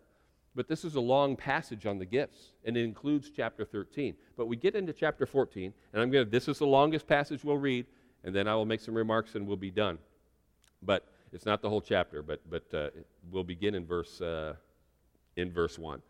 [0.59, 4.17] But this is a long passage on the gifts, and it includes chapter 13.
[4.37, 7.45] But we get into chapter 14, and I'm going to, this is the longest passage
[7.45, 7.87] we'll read,
[8.25, 9.99] and then I will make some remarks and we'll be done.
[10.83, 12.89] But it's not the whole chapter, but, but uh,
[13.31, 14.55] we'll begin in verse, uh,
[15.37, 16.03] in verse 1.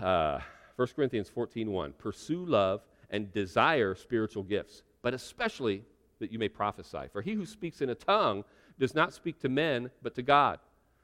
[0.00, 0.38] Uh,
[0.76, 1.94] 1 Corinthians 14 1.
[1.94, 5.82] Pursue love and desire spiritual gifts, but especially
[6.20, 7.08] that you may prophesy.
[7.12, 8.44] For he who speaks in a tongue
[8.78, 10.60] does not speak to men, but to God,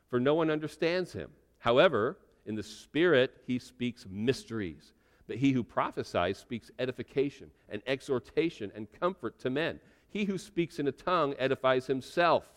[0.08, 1.30] for no one understands him.
[1.68, 4.94] However, in the Spirit, he speaks mysteries.
[5.26, 9.78] But he who prophesies speaks edification and exhortation and comfort to men.
[10.09, 12.50] He who speaks in a tongue edifies himself,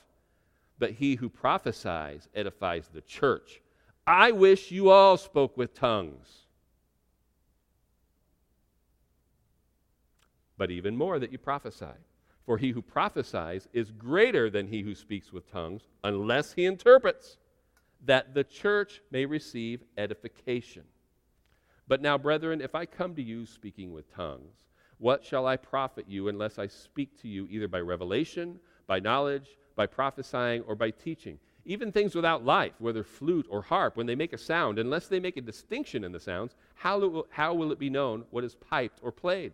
[0.79, 3.59] but he who prophesies edifies the church.
[4.07, 6.45] I wish you all spoke with tongues.
[10.57, 11.97] But even more that you prophesy.
[12.45, 17.35] For he who prophesies is greater than he who speaks with tongues, unless he interprets
[18.05, 20.83] that the church may receive edification.
[21.87, 24.55] But now, brethren, if I come to you speaking with tongues,
[24.97, 29.57] what shall I profit you unless I speak to you either by revelation, by knowledge,
[29.75, 31.39] by prophesying, or by teaching?
[31.65, 35.19] Even things without life, whether flute or harp, when they make a sound, unless they
[35.19, 38.55] make a distinction in the sounds, how will, how will it be known what is
[38.55, 39.53] piped or played?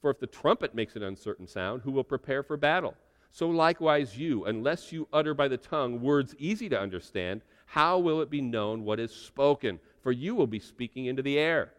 [0.00, 2.94] For if the trumpet makes an uncertain sound, who will prepare for battle?
[3.30, 8.22] So likewise, you, unless you utter by the tongue words easy to understand, how will
[8.22, 9.78] it be known what is spoken?
[10.02, 11.72] For you will be speaking into the air.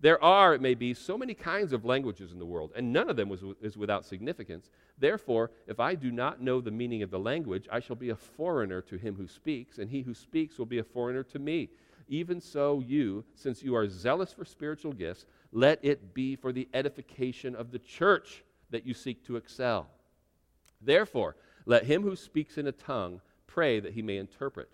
[0.00, 3.08] There are, it may be, so many kinds of languages in the world, and none
[3.08, 3.32] of them
[3.62, 4.70] is, without significance.
[4.98, 8.16] Therefore, if I do not know the meaning of the language, I shall be a
[8.16, 11.70] foreigner to him who speaks, and he who speaks will be a foreigner to me.
[12.08, 16.68] Even so, you, since you are zealous for spiritual gifts, let it be for the
[16.74, 19.88] edification of the church that you seek to excel.
[20.80, 24.68] Therefore, let him who speaks in a tongue pray that he may interpret.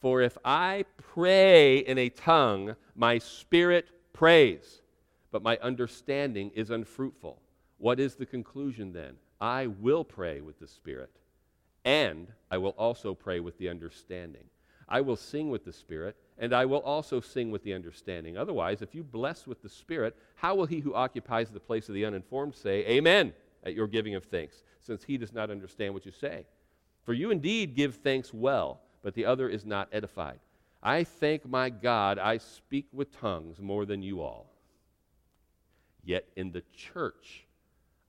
[0.00, 4.82] For if I pray in a tongue, my spirit prays,
[5.30, 7.40] but my understanding is unfruitful.
[7.78, 9.14] What is the conclusion then?
[9.40, 11.10] I will pray with the spirit,
[11.84, 14.44] and I will also pray with the understanding.
[14.88, 18.36] I will sing with the spirit, and I will also sing with the understanding.
[18.36, 21.94] Otherwise, if you bless with the spirit, how will he who occupies the place of
[21.94, 23.32] the uninformed say, Amen,
[23.64, 26.46] at your giving of thanks, since he does not understand what you say?
[27.04, 30.40] For you indeed give thanks well but the other is not edified.
[30.82, 34.46] I thank my God I speak with tongues more than you all.
[36.02, 37.46] Yet in the church,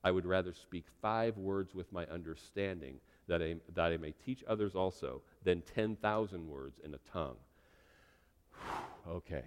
[0.03, 2.95] I would rather speak five words with my understanding
[3.27, 7.37] that I, that I may teach others also than 10,000 words in a tongue.
[9.09, 9.43] okay.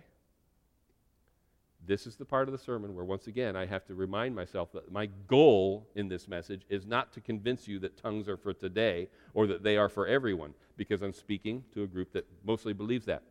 [1.89, 4.71] This is the part of the sermon where, once again, I have to remind myself
[4.73, 8.53] that my goal in this message is not to convince you that tongues are for
[8.53, 12.75] today or that they are for everyone because I'm speaking to a group that mostly
[12.75, 13.23] believes that.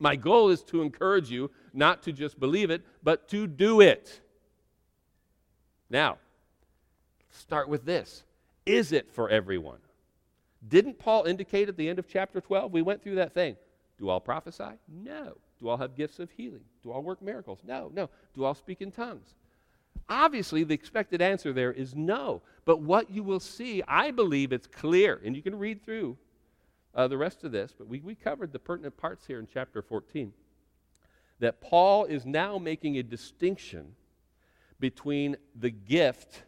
[0.00, 4.20] My goal is to encourage you not to just believe it, but to do it.
[5.88, 6.18] Now,
[7.30, 8.24] start with this
[8.66, 9.78] Is it for everyone?
[10.66, 12.72] Didn't Paul indicate at the end of chapter 12?
[12.72, 13.54] We went through that thing.
[13.96, 14.72] Do all prophesy?
[14.88, 15.36] No.
[15.60, 16.64] Do all have gifts of healing?
[16.82, 17.60] Do all work miracles?
[17.64, 17.90] No.
[17.94, 18.10] No.
[18.34, 19.34] Do all speak in tongues?
[20.08, 22.42] Obviously, the expected answer there is no.
[22.64, 26.16] But what you will see, I believe it's clear, and you can read through
[26.94, 29.82] uh, the rest of this, but we, we covered the pertinent parts here in chapter
[29.82, 30.32] 14.
[31.40, 33.94] That Paul is now making a distinction
[34.78, 36.44] between the gift,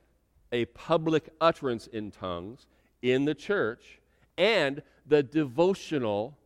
[0.52, 2.66] a public utterance in tongues
[3.02, 4.00] in the church,
[4.36, 6.38] and the devotional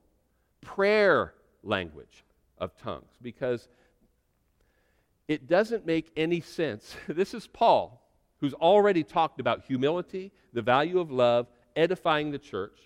[0.61, 2.25] prayer language
[2.63, 3.11] of tongues.
[3.21, 3.69] Because
[5.29, 6.97] it doesn't make any sense.
[7.09, 8.03] this is Paul,
[8.41, 12.79] who's already talked about humility, the value of love, edifying the church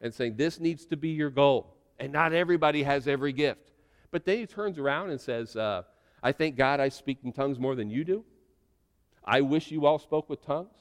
[0.00, 1.76] and saying, This needs to be your goal.
[1.98, 3.70] And not everybody has every gift.
[4.10, 5.82] But then he turns around and says, uh,
[6.22, 8.24] I thank God I speak in tongues more than you do.
[9.24, 10.76] I wish you all spoke with tongues.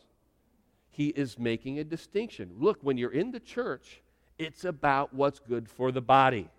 [0.89, 2.51] He is making a distinction.
[2.57, 4.01] Look, when you're in the church,
[4.37, 6.49] it's about what's good for the body.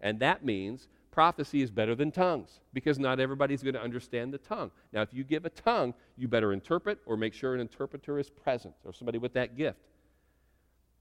[0.00, 4.38] And that means prophecy is better than tongues because not everybody's going to understand the
[4.38, 4.72] tongue.
[4.92, 8.28] Now, if you give a tongue, you better interpret or make sure an interpreter is
[8.28, 9.78] present or somebody with that gift.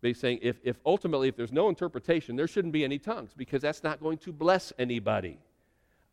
[0.02, 3.62] He's saying if, if ultimately, if there's no interpretation, there shouldn't be any tongues because
[3.62, 5.40] that's not going to bless anybody.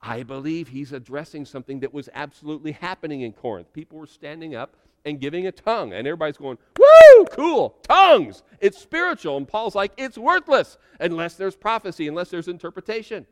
[0.00, 3.72] I believe he's addressing something that was absolutely happening in Corinth.
[3.72, 8.42] People were standing up and giving a tongue, and everybody's going, Woo, cool, tongues.
[8.60, 9.36] It's spiritual.
[9.36, 13.26] And Paul's like, It's worthless unless there's prophecy, unless there's interpretation.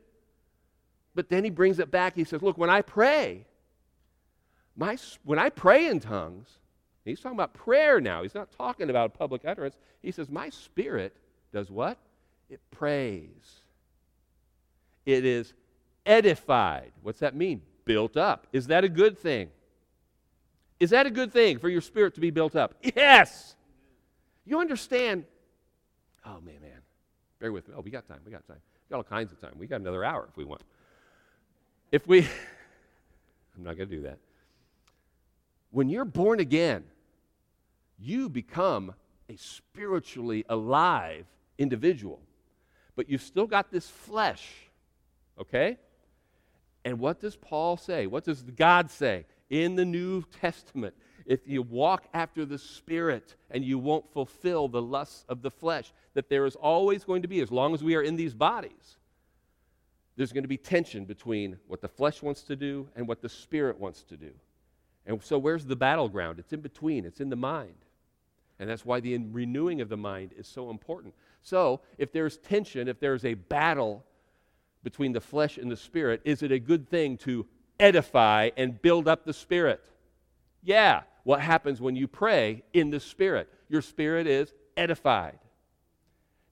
[1.16, 2.14] But then he brings it back.
[2.14, 3.46] He says, Look, when I pray,
[4.76, 6.58] my, when I pray in tongues,
[7.06, 8.24] He's talking about prayer now.
[8.24, 9.76] He's not talking about public utterance.
[10.02, 11.16] He says, My spirit
[11.52, 11.98] does what?
[12.50, 13.60] It prays.
[15.04, 15.54] It is
[16.04, 16.90] edified.
[17.02, 17.62] What's that mean?
[17.84, 18.48] Built up.
[18.52, 19.50] Is that a good thing?
[20.80, 22.74] Is that a good thing for your spirit to be built up?
[22.94, 23.54] Yes.
[24.44, 25.24] You understand?
[26.24, 26.80] Oh, man, man.
[27.38, 27.74] Bear with me.
[27.76, 28.18] Oh, we got time.
[28.24, 28.58] We got time.
[28.58, 29.52] We got all kinds of time.
[29.56, 30.62] We got another hour if we want.
[31.92, 32.20] If we,
[33.56, 34.18] I'm not going to do that.
[35.70, 36.84] When you're born again,
[37.98, 38.94] you become
[39.28, 41.26] a spiritually alive
[41.58, 42.20] individual.
[42.94, 44.46] But you've still got this flesh,
[45.38, 45.78] okay?
[46.84, 48.06] And what does Paul say?
[48.06, 50.94] What does God say in the New Testament?
[51.26, 55.92] If you walk after the Spirit and you won't fulfill the lusts of the flesh,
[56.14, 58.96] that there is always going to be, as long as we are in these bodies,
[60.16, 63.28] there's going to be tension between what the flesh wants to do and what the
[63.28, 64.30] Spirit wants to do.
[65.06, 66.38] And so, where's the battleground?
[66.38, 67.74] It's in between, it's in the mind.
[68.58, 71.14] And that's why the renewing of the mind is so important.
[71.42, 74.04] So, if there's tension, if there's a battle
[74.82, 77.46] between the flesh and the spirit, is it a good thing to
[77.78, 79.84] edify and build up the spirit?
[80.62, 81.02] Yeah.
[81.24, 83.52] What happens when you pray in the spirit?
[83.68, 85.38] Your spirit is edified.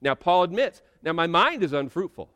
[0.01, 2.29] Now, Paul admits, now my mind is unfruitful.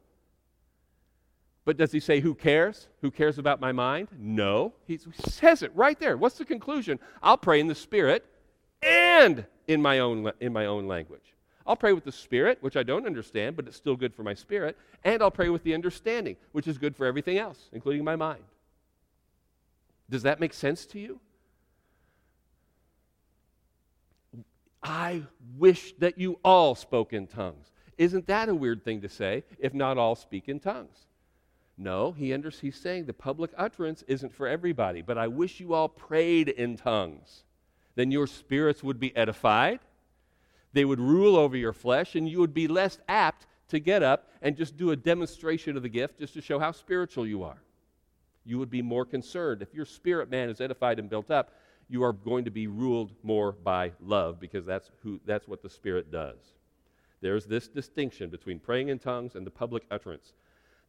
[1.69, 2.87] But does he say, Who cares?
[3.03, 4.07] Who cares about my mind?
[4.17, 4.73] No.
[4.87, 6.17] He says it right there.
[6.17, 6.99] What's the conclusion?
[7.21, 8.25] I'll pray in the Spirit
[8.81, 11.35] and in my own, in my own language.
[11.67, 14.33] I'll pray with the Spirit, which I don't understand, but it's still good for my
[14.33, 14.79] spirit.
[15.03, 18.41] And I'll pray with the understanding, which is good for everything else, including my mind.
[20.09, 21.19] Does that make sense to you?
[24.81, 25.21] I
[25.55, 27.67] wish that you all spoke in tongues.
[27.99, 31.05] Isn't that a weird thing to say if not all speak in tongues?
[31.79, 35.73] No, he under, he's saying the public utterance isn't for everybody, but I wish you
[35.73, 37.43] all prayed in tongues
[37.99, 39.79] then your spirits would be edified.
[40.71, 44.29] They would rule over your flesh, and you would be less apt to get up
[44.41, 47.61] and just do a demonstration of the gift just to show how spiritual you are.
[48.45, 49.61] You would be more concerned.
[49.61, 51.51] If your spirit man is edified and built up,
[51.89, 55.69] you are going to be ruled more by love because that's, who, that's what the
[55.69, 56.37] Spirit does.
[57.19, 60.31] There's this distinction between praying in tongues and the public utterance.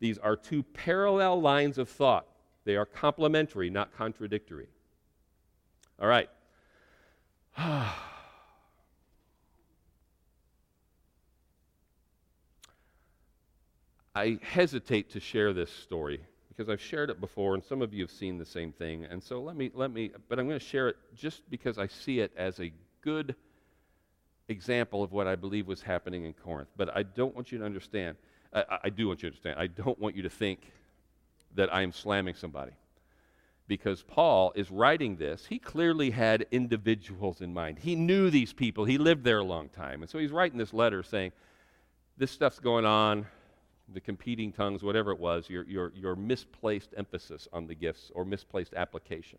[0.00, 2.26] These are two parallel lines of thought.
[2.64, 4.68] They are complementary, not contradictory.
[6.00, 6.28] All right.
[14.14, 18.02] I hesitate to share this story because I've shared it before and some of you
[18.02, 19.04] have seen the same thing.
[19.04, 21.86] And so let me, let me, but I'm going to share it just because I
[21.86, 22.72] see it as a
[23.02, 23.34] good
[24.48, 26.68] example of what I believe was happening in Corinth.
[26.76, 28.16] But I don't want you to understand,
[28.52, 30.72] I, I do want you to understand, I don't want you to think
[31.54, 32.72] that I am slamming somebody.
[33.66, 37.78] Because Paul is writing this, he clearly had individuals in mind.
[37.78, 40.02] He knew these people, he lived there a long time.
[40.02, 41.32] And so he's writing this letter saying,
[42.16, 43.26] This stuff's going on,
[43.92, 48.24] the competing tongues, whatever it was, your, your, your misplaced emphasis on the gifts or
[48.24, 49.38] misplaced application.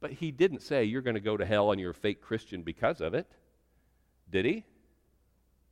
[0.00, 2.62] But he didn't say you're going to go to hell and you're a fake Christian
[2.62, 3.26] because of it.
[4.30, 4.64] Did he?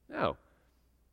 [0.09, 0.37] No.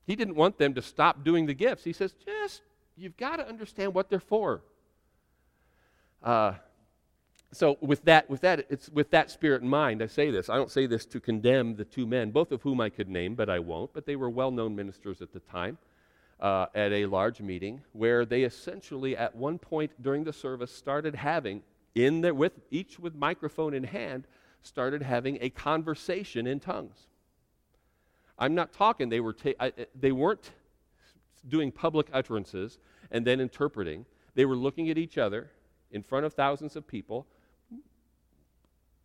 [0.10, 1.84] He didn't want them to stop doing the gifts.
[1.84, 2.64] He says, just,
[2.98, 4.64] you've got to understand what they're for.
[6.24, 6.54] Uh,
[7.52, 10.50] so with that, with that, it's with that spirit in mind, I say this.
[10.50, 13.36] I don't say this to condemn the two men, both of whom I could name,
[13.36, 13.94] but I won't.
[13.94, 15.78] But they were well-known ministers at the time
[16.40, 21.14] uh, at a large meeting where they essentially, at one point during the service, started
[21.14, 21.62] having
[21.94, 24.26] in there with each with microphone in hand,
[24.64, 27.06] started having a conversation in tongues.
[28.40, 30.52] I'm not talking, they, were ta- I, they weren't
[31.48, 32.80] doing public utterances
[33.12, 34.06] and then interpreting.
[34.34, 35.52] They were looking at each other
[35.92, 37.28] in front of thousands of people,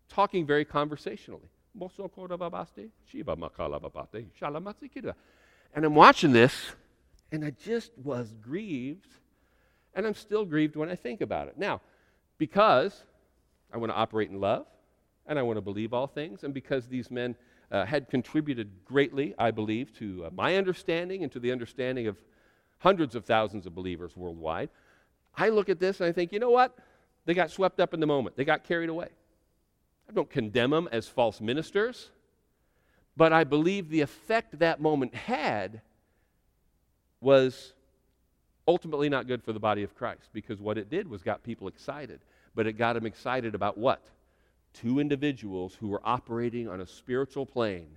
[0.08, 1.48] talking very conversationally.
[5.74, 6.72] And I'm watching this,
[7.32, 9.08] and I just was grieved,
[9.94, 11.58] and I'm still grieved when I think about it.
[11.58, 11.80] Now,
[12.38, 13.02] because
[13.72, 14.66] I want to operate in love,
[15.26, 17.34] and I want to believe all things, and because these men
[17.74, 22.16] uh, had contributed greatly, I believe, to uh, my understanding and to the understanding of
[22.78, 24.70] hundreds of thousands of believers worldwide.
[25.36, 26.78] I look at this and I think, you know what?
[27.24, 29.08] They got swept up in the moment, they got carried away.
[30.08, 32.10] I don't condemn them as false ministers,
[33.16, 35.80] but I believe the effect that moment had
[37.20, 37.72] was
[38.68, 41.66] ultimately not good for the body of Christ because what it did was got people
[41.66, 42.20] excited.
[42.54, 44.00] But it got them excited about what?
[44.74, 47.96] Two individuals who were operating on a spiritual plane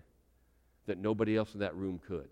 [0.86, 2.30] that nobody else in that room could.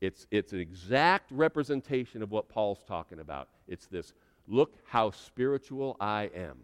[0.00, 3.48] It's, it's an exact representation of what Paul's talking about.
[3.68, 4.12] It's this
[4.46, 6.58] look how spiritual I am.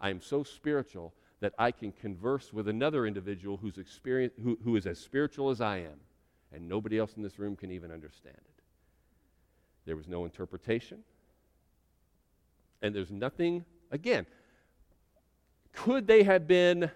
[0.00, 4.76] I am so spiritual that I can converse with another individual who's experience, who, who
[4.76, 5.98] is as spiritual as I am,
[6.52, 8.62] and nobody else in this room can even understand it.
[9.86, 10.98] There was no interpretation,
[12.82, 14.26] and there's nothing, again,
[15.72, 16.90] could they have been,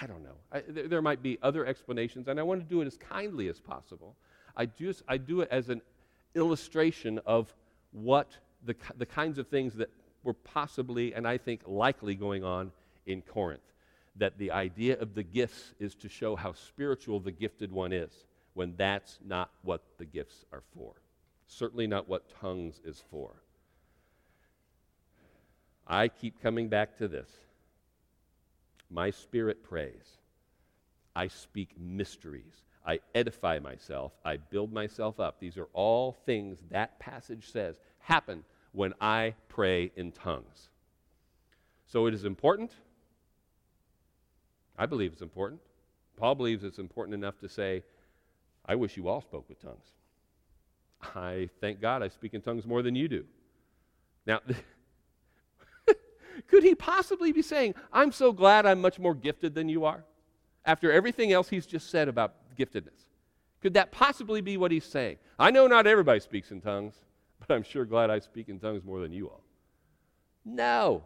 [0.00, 0.36] I don't know.
[0.52, 3.48] I, there, there might be other explanations, and I want to do it as kindly
[3.48, 4.14] as possible.
[4.56, 5.82] I, just, I do it as an
[6.34, 7.52] illustration of
[7.92, 8.28] what
[8.64, 9.90] the, the kinds of things that
[10.22, 12.72] were possibly, and I think likely, going on
[13.06, 13.60] in Corinth.
[14.16, 18.12] That the idea of the gifts is to show how spiritual the gifted one is,
[18.54, 20.92] when that's not what the gifts are for.
[21.48, 23.32] Certainly not what tongues is for.
[25.86, 27.28] I keep coming back to this.
[28.94, 30.18] My spirit prays.
[31.16, 32.62] I speak mysteries.
[32.86, 34.12] I edify myself.
[34.24, 35.40] I build myself up.
[35.40, 40.68] These are all things that passage says happen when I pray in tongues.
[41.86, 42.70] So it is important.
[44.78, 45.60] I believe it's important.
[46.16, 47.82] Paul believes it's important enough to say,
[48.64, 49.86] I wish you all spoke with tongues.
[51.16, 53.24] I thank God I speak in tongues more than you do.
[54.24, 54.40] Now,
[56.48, 60.04] Could he possibly be saying, I'm so glad I'm much more gifted than you are?
[60.64, 63.08] After everything else he's just said about giftedness.
[63.60, 65.18] Could that possibly be what he's saying?
[65.38, 66.94] I know not everybody speaks in tongues,
[67.38, 69.42] but I'm sure glad I speak in tongues more than you all.
[70.44, 71.04] No.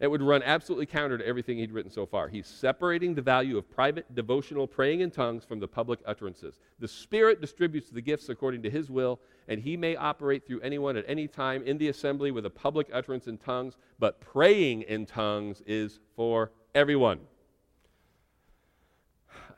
[0.00, 2.28] It would run absolutely counter to everything he'd written so far.
[2.28, 6.58] He's separating the value of private devotional praying in tongues from the public utterances.
[6.78, 9.20] The Spirit distributes the gifts according to his will,
[9.50, 12.88] and he may operate through anyone at any time in the assembly with a public
[12.92, 17.18] utterance in tongues, but praying in tongues is for everyone.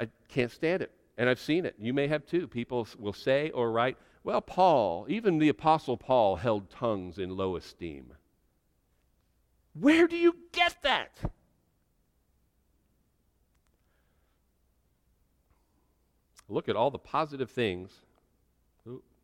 [0.01, 1.75] I can't stand it, and I've seen it.
[1.79, 2.49] You may have too.
[2.49, 7.57] People will say or write, well, Paul, even the Apostle Paul held tongues in low
[7.57, 8.15] esteem.
[9.79, 11.19] Where do you get that?
[16.49, 18.03] look at all the positive things.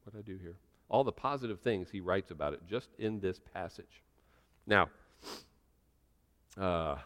[0.09, 0.57] What did I do here?
[0.89, 4.03] All the positive things he writes about it just in this passage.
[4.67, 4.89] Now,
[6.59, 6.97] uh,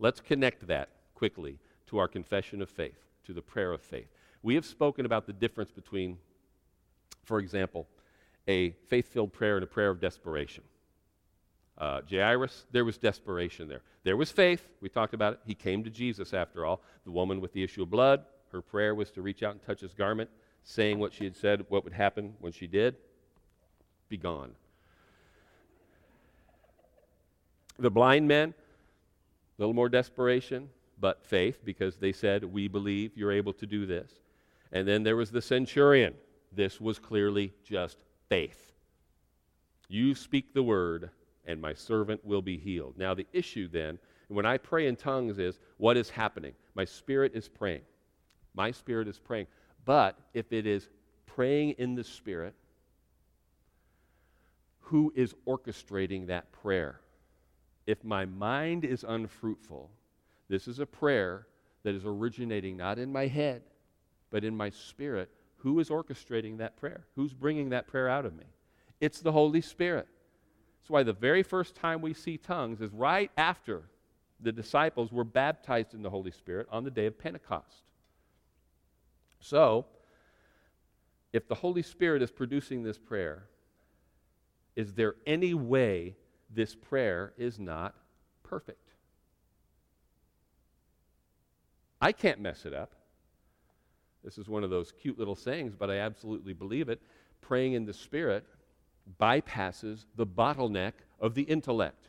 [0.00, 4.08] let's connect that quickly to our confession of faith, to the prayer of faith.
[4.42, 6.18] We have spoken about the difference between,
[7.22, 7.86] for example,
[8.48, 10.64] a faith filled prayer and a prayer of desperation.
[11.78, 13.82] Uh, Jairus, there was desperation there.
[14.02, 14.72] There was faith.
[14.80, 15.40] We talked about it.
[15.46, 16.82] He came to Jesus after all.
[17.04, 19.82] The woman with the issue of blood, her prayer was to reach out and touch
[19.82, 20.30] his garment,
[20.64, 22.96] saying what she had said, what would happen when she did.
[24.08, 24.52] Be gone.
[27.78, 28.54] The blind men,
[29.58, 33.84] a little more desperation, but faith, because they said, We believe you're able to do
[33.84, 34.10] this.
[34.72, 36.14] And then there was the centurion.
[36.52, 37.98] This was clearly just
[38.28, 38.72] faith.
[39.88, 41.10] You speak the word,
[41.44, 42.94] and my servant will be healed.
[42.96, 43.98] Now, the issue then,
[44.28, 46.54] when I pray in tongues, is what is happening?
[46.74, 47.82] My spirit is praying.
[48.54, 49.46] My spirit is praying.
[49.84, 50.88] But if it is
[51.26, 52.54] praying in the spirit,
[54.80, 57.00] who is orchestrating that prayer?
[57.86, 59.90] If my mind is unfruitful,
[60.48, 61.46] this is a prayer
[61.82, 63.62] that is originating not in my head,
[64.30, 65.30] but in my spirit.
[65.58, 67.06] Who is orchestrating that prayer?
[67.16, 68.44] Who's bringing that prayer out of me?
[69.00, 70.06] It's the Holy Spirit.
[70.80, 73.84] That's why the very first time we see tongues is right after
[74.40, 77.84] the disciples were baptized in the Holy Spirit on the day of Pentecost.
[79.44, 79.84] So,
[81.34, 83.44] if the Holy Spirit is producing this prayer,
[84.74, 86.16] is there any way
[86.48, 87.94] this prayer is not
[88.42, 88.88] perfect?
[92.00, 92.94] I can't mess it up.
[94.24, 97.02] This is one of those cute little sayings, but I absolutely believe it.
[97.42, 98.46] Praying in the Spirit
[99.20, 102.08] bypasses the bottleneck of the intellect.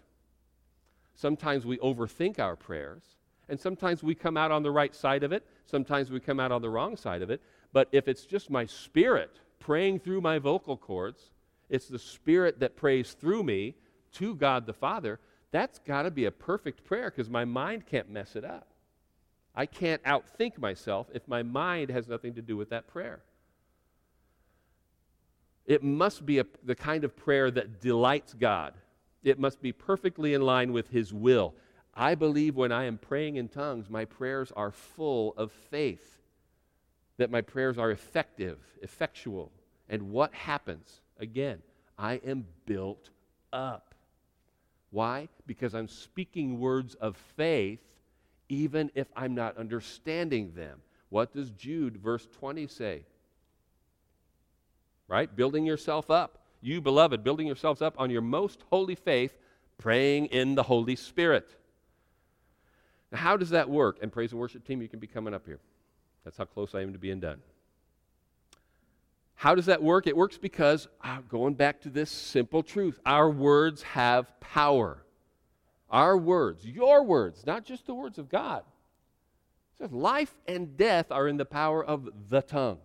[1.16, 3.04] Sometimes we overthink our prayers,
[3.50, 6.52] and sometimes we come out on the right side of it, sometimes we come out
[6.52, 7.42] on the wrong side of it.
[7.74, 11.32] But if it's just my spirit praying through my vocal cords,
[11.70, 13.76] it's the spirit that prays through me
[14.14, 15.20] to God the Father,
[15.52, 18.68] that's got to be a perfect prayer because my mind can't mess it up.
[19.56, 23.22] I can't outthink myself if my mind has nothing to do with that prayer.
[25.66, 28.74] It must be a, the kind of prayer that delights God.
[29.24, 31.56] It must be perfectly in line with His will.
[31.96, 36.20] I believe when I am praying in tongues, my prayers are full of faith,
[37.18, 39.52] that my prayers are effective, effectual.
[39.88, 41.02] And what happens?
[41.20, 41.62] Again,
[41.98, 43.10] I am built
[43.54, 43.96] up.
[44.92, 45.30] Why?
[45.48, 47.80] Because I'm speaking words of faith,
[48.50, 50.82] even if I'm not understanding them.
[51.10, 53.04] What does Jude, verse 20, say?
[55.08, 55.34] right?
[55.36, 56.40] Building yourself up.
[56.62, 59.38] You, beloved, building yourselves up on your most holy faith,
[59.78, 61.56] praying in the Holy Spirit.
[63.16, 64.00] Now, how does that work?
[64.02, 65.62] And praise and worship team, you can be coming up here.
[66.26, 67.40] That's how close I am to being done.
[69.36, 70.06] How does that work?
[70.06, 75.06] It works because, uh, going back to this simple truth, our words have power.
[75.90, 78.64] Our words, your words, not just the words of God.
[79.76, 82.80] It says life and death are in the power of the tongue.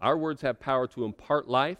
[0.00, 1.78] Our words have power to impart life.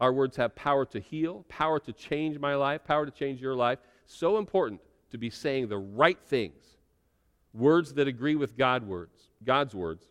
[0.00, 3.54] Our words have power to heal, power to change my life, power to change your
[3.54, 3.78] life.
[4.04, 4.80] So important
[5.12, 6.76] to be saying the right things,
[7.54, 10.04] words that agree with God words, God's words.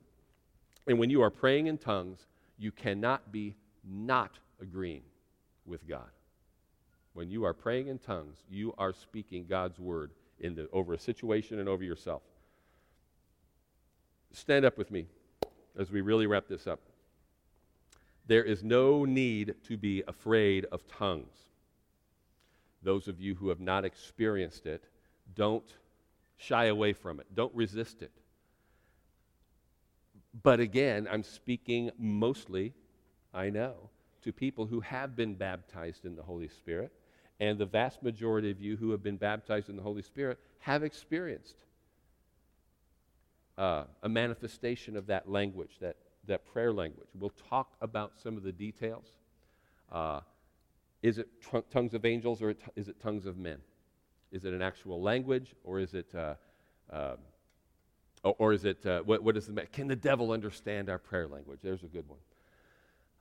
[0.88, 2.26] And when you are praying in tongues,
[2.58, 5.04] you cannot be not agreeing
[5.66, 6.10] with God.
[7.14, 11.60] When you are praying in tongues, you are speaking God's word the, over a situation
[11.60, 12.22] and over yourself.
[14.32, 15.08] Stand up with me
[15.78, 16.80] as we really wrap this up.
[18.28, 21.36] There is no need to be afraid of tongues.
[22.84, 24.84] Those of you who have not experienced it,
[25.36, 25.66] don't
[26.38, 28.12] shy away from it, don't resist it.
[30.44, 32.74] But again, I'm speaking mostly,
[33.34, 33.90] I know,
[34.24, 36.92] to people who have been baptized in the Holy Spirit.
[37.40, 40.84] And the vast majority of you who have been baptized in the Holy Spirit have
[40.84, 41.58] experienced
[43.58, 45.96] uh, a manifestation of that language, that
[46.28, 47.08] that prayer language.
[47.20, 49.06] We'll talk about some of the details.
[49.92, 50.22] Uh,
[51.02, 53.58] is it tr- tongues of angels or is it tongues of men?
[54.32, 56.36] Is it an actual language or is it, uh,
[56.92, 57.16] uh,
[58.24, 61.60] or, is it, uh, what, what is the, can the devil understand our prayer language?
[61.62, 62.20] There's a good one.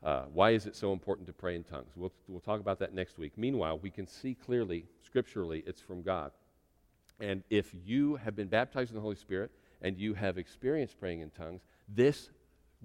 [0.03, 1.93] Uh, why is it so important to pray in tongues?
[1.95, 3.33] We'll, we'll talk about that next week.
[3.37, 6.33] Meanwhile, we can see clearly, scripturally, it's from God.
[7.19, 9.51] And if you have been baptized in the Holy Spirit
[9.83, 12.31] and you have experienced praying in tongues, this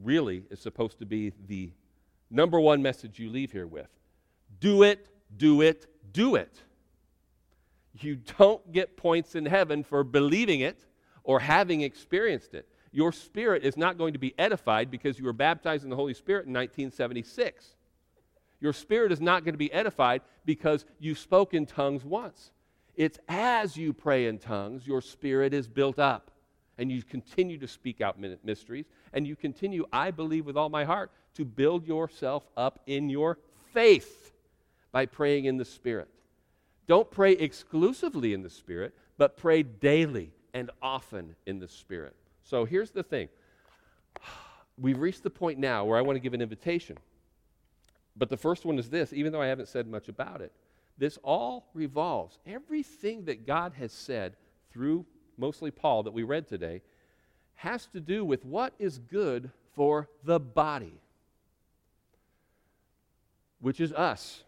[0.03, 1.71] really is supposed to be the
[2.30, 3.88] number one message you leave here with.
[4.59, 5.07] Do it,
[5.38, 6.59] do it, do it.
[7.99, 10.85] You don't get points in heaven for believing it
[11.23, 12.67] or having experienced it.
[12.91, 16.13] Your spirit is not going to be edified because you were baptized in the Holy
[16.13, 17.75] Spirit in 1976.
[18.61, 22.51] Your spirit is not going to be edified because you spoke in tongues once.
[22.95, 26.31] It's as you pray in tongues, your spirit is built up.
[26.77, 28.85] And you continue to speak out mysteries.
[29.13, 33.37] And you continue, I believe with all my heart, to build yourself up in your
[33.73, 34.33] faith
[34.91, 36.09] by praying in the Spirit.
[36.88, 42.15] Don't pray exclusively in the Spirit, but pray daily and often in the Spirit.
[42.43, 43.29] So here's the thing
[44.77, 46.97] we've reached the point now where I want to give an invitation.
[48.15, 50.51] But the first one is this, even though I haven't said much about it.
[50.97, 54.38] This all revolves, everything that God has said
[54.71, 55.05] through
[55.38, 56.81] mostly Paul that we read today,
[57.55, 61.01] has to do with what is good for the body,
[63.59, 64.43] which is us.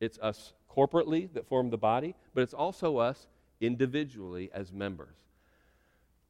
[0.00, 3.26] It's us corporately that form the body, but it's also us
[3.60, 5.16] individually as members.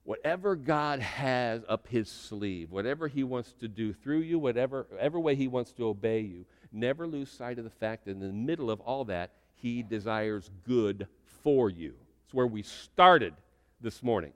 [0.05, 5.21] Whatever God has up his sleeve, whatever he wants to do through you, whatever, whatever
[5.21, 8.33] way he wants to obey you, never lose sight of the fact that in the
[8.33, 11.07] middle of all that, he desires good
[11.43, 11.95] for you.
[12.25, 13.35] It's where we started
[13.81, 14.33] this morning.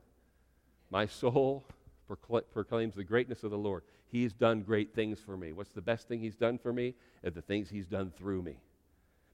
[0.90, 1.64] My soul
[2.52, 3.82] proclaims the greatness of the Lord.
[4.06, 5.52] He's done great things for me.
[5.52, 6.94] What's the best thing He's done for me?
[7.22, 8.58] The things He's done through me.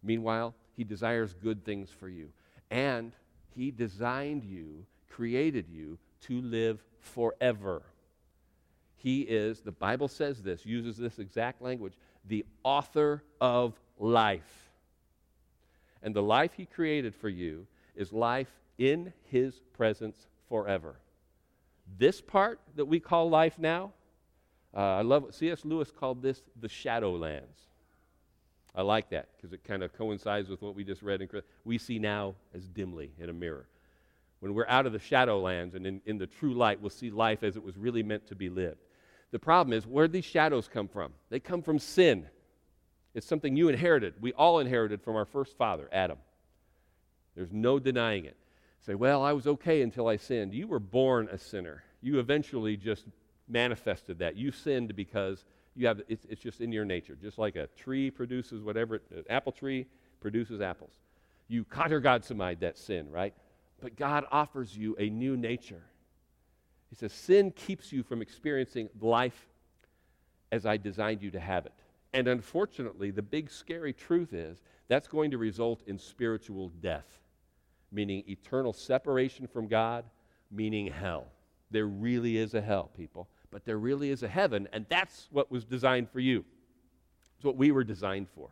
[0.03, 2.29] Meanwhile, He desires good things for you.
[2.71, 3.13] And
[3.55, 7.83] He designed you, created you to live forever.
[8.97, 11.95] He is, the Bible says this, uses this exact language,
[12.27, 14.71] the author of life.
[16.03, 17.67] And the life He created for you
[17.97, 20.97] is life in His presence forever.
[21.99, 23.93] This part that we call life now,
[24.75, 25.65] uh, I love what C.S.
[25.65, 27.70] Lewis called this the Shadowlands.
[28.75, 31.21] I like that because it kind of coincides with what we just read.
[31.21, 31.29] In,
[31.65, 33.67] we see now as dimly in a mirror.
[34.41, 37.43] When we're out of the shadowlands and in, in the true light, we'll see life
[37.43, 38.79] as it was really meant to be lived.
[39.33, 41.13] The problem is, where these shadows come from?
[41.29, 42.27] They come from sin.
[43.15, 44.15] It's something you inherited.
[44.21, 46.19] We all inherited from our first father, Adam.
[47.35, 48.37] There's no denying it.
[48.81, 50.55] Say, well, I was okay until I sinned.
[50.55, 51.85] You were born a sinner.
[52.01, 53.05] You eventually just
[53.47, 54.37] manifested that.
[54.37, 55.45] You sinned because
[55.81, 57.17] you have it's, it's just in your nature.
[57.21, 59.87] Just like a tree produces whatever, it, an apple tree
[60.21, 60.93] produces apples.
[61.49, 63.35] You conquer God samide that sin, right?
[63.81, 65.83] But God offers you a new nature.
[66.91, 69.49] He says, Sin keeps you from experiencing life
[70.53, 71.73] as I designed you to have it.
[72.13, 77.21] And unfortunately, the big scary truth is that's going to result in spiritual death
[77.93, 80.05] meaning eternal separation from God,
[80.51, 81.27] meaning hell.
[81.71, 85.51] There really is a hell, people, but there really is a heaven, and that's what
[85.51, 86.45] was designed for you.
[87.37, 88.51] It's what we were designed for.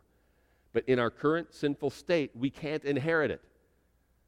[0.73, 3.41] But in our current sinful state, we can't inherit it.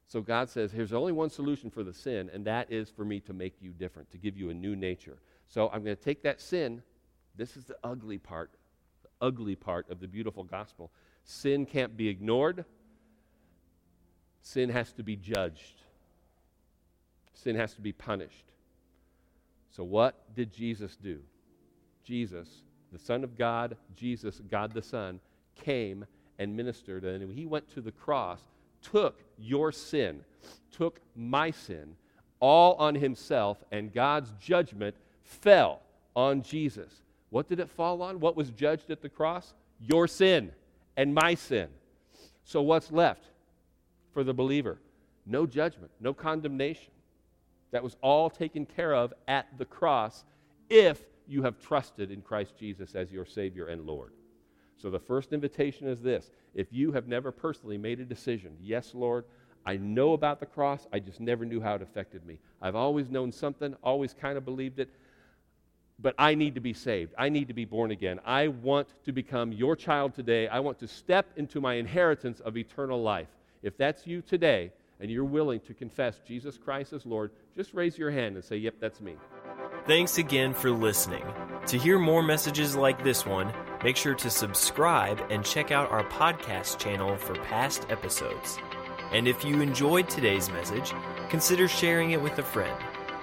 [0.08, 3.20] So God says, here's only one solution for the sin, and that is for me
[3.20, 5.18] to make you different, to give you a new nature.
[5.48, 6.82] So I'm going to take that sin.
[7.36, 8.50] This is the ugly part,
[9.02, 10.90] the ugly part of the beautiful gospel.
[11.24, 12.64] Sin can't be ignored,
[14.42, 15.82] Sin has to be judged,
[17.32, 18.51] sin has to be punished.
[19.74, 21.20] So, what did Jesus do?
[22.04, 22.48] Jesus,
[22.92, 25.20] the Son of God, Jesus, God the Son,
[25.56, 26.04] came
[26.38, 27.04] and ministered.
[27.04, 28.40] And he went to the cross,
[28.82, 30.24] took your sin,
[30.70, 31.96] took my sin,
[32.40, 35.80] all on himself, and God's judgment fell
[36.14, 36.90] on Jesus.
[37.30, 38.20] What did it fall on?
[38.20, 39.54] What was judged at the cross?
[39.80, 40.52] Your sin
[40.96, 41.68] and my sin.
[42.44, 43.24] So, what's left?
[44.12, 44.78] for the believer.
[45.26, 46.92] No judgment, no condemnation.
[47.72, 50.24] That was all taken care of at the cross
[50.70, 54.12] if you have trusted in Christ Jesus as your Savior and Lord.
[54.76, 58.94] So the first invitation is this if you have never personally made a decision, yes,
[58.94, 59.24] Lord,
[59.64, 62.38] I know about the cross, I just never knew how it affected me.
[62.60, 64.90] I've always known something, always kind of believed it,
[66.00, 67.14] but I need to be saved.
[67.16, 68.18] I need to be born again.
[68.24, 70.48] I want to become your child today.
[70.48, 73.28] I want to step into my inheritance of eternal life.
[73.62, 77.98] If that's you today and you're willing to confess Jesus Christ as Lord, just raise
[77.98, 79.16] your hand and say, Yep, that's me.
[79.84, 81.24] Thanks again for listening.
[81.66, 86.04] To hear more messages like this one, make sure to subscribe and check out our
[86.04, 88.58] podcast channel for past episodes.
[89.12, 90.92] And if you enjoyed today's message,
[91.28, 92.78] consider sharing it with a friend.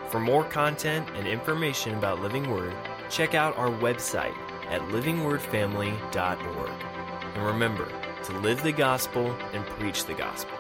[0.10, 2.76] For more content and information about Living Word,
[3.10, 6.72] check out our website at livingwordfamily.org.
[7.36, 7.88] And remember,
[8.26, 10.59] to live the gospel and preach the gospel.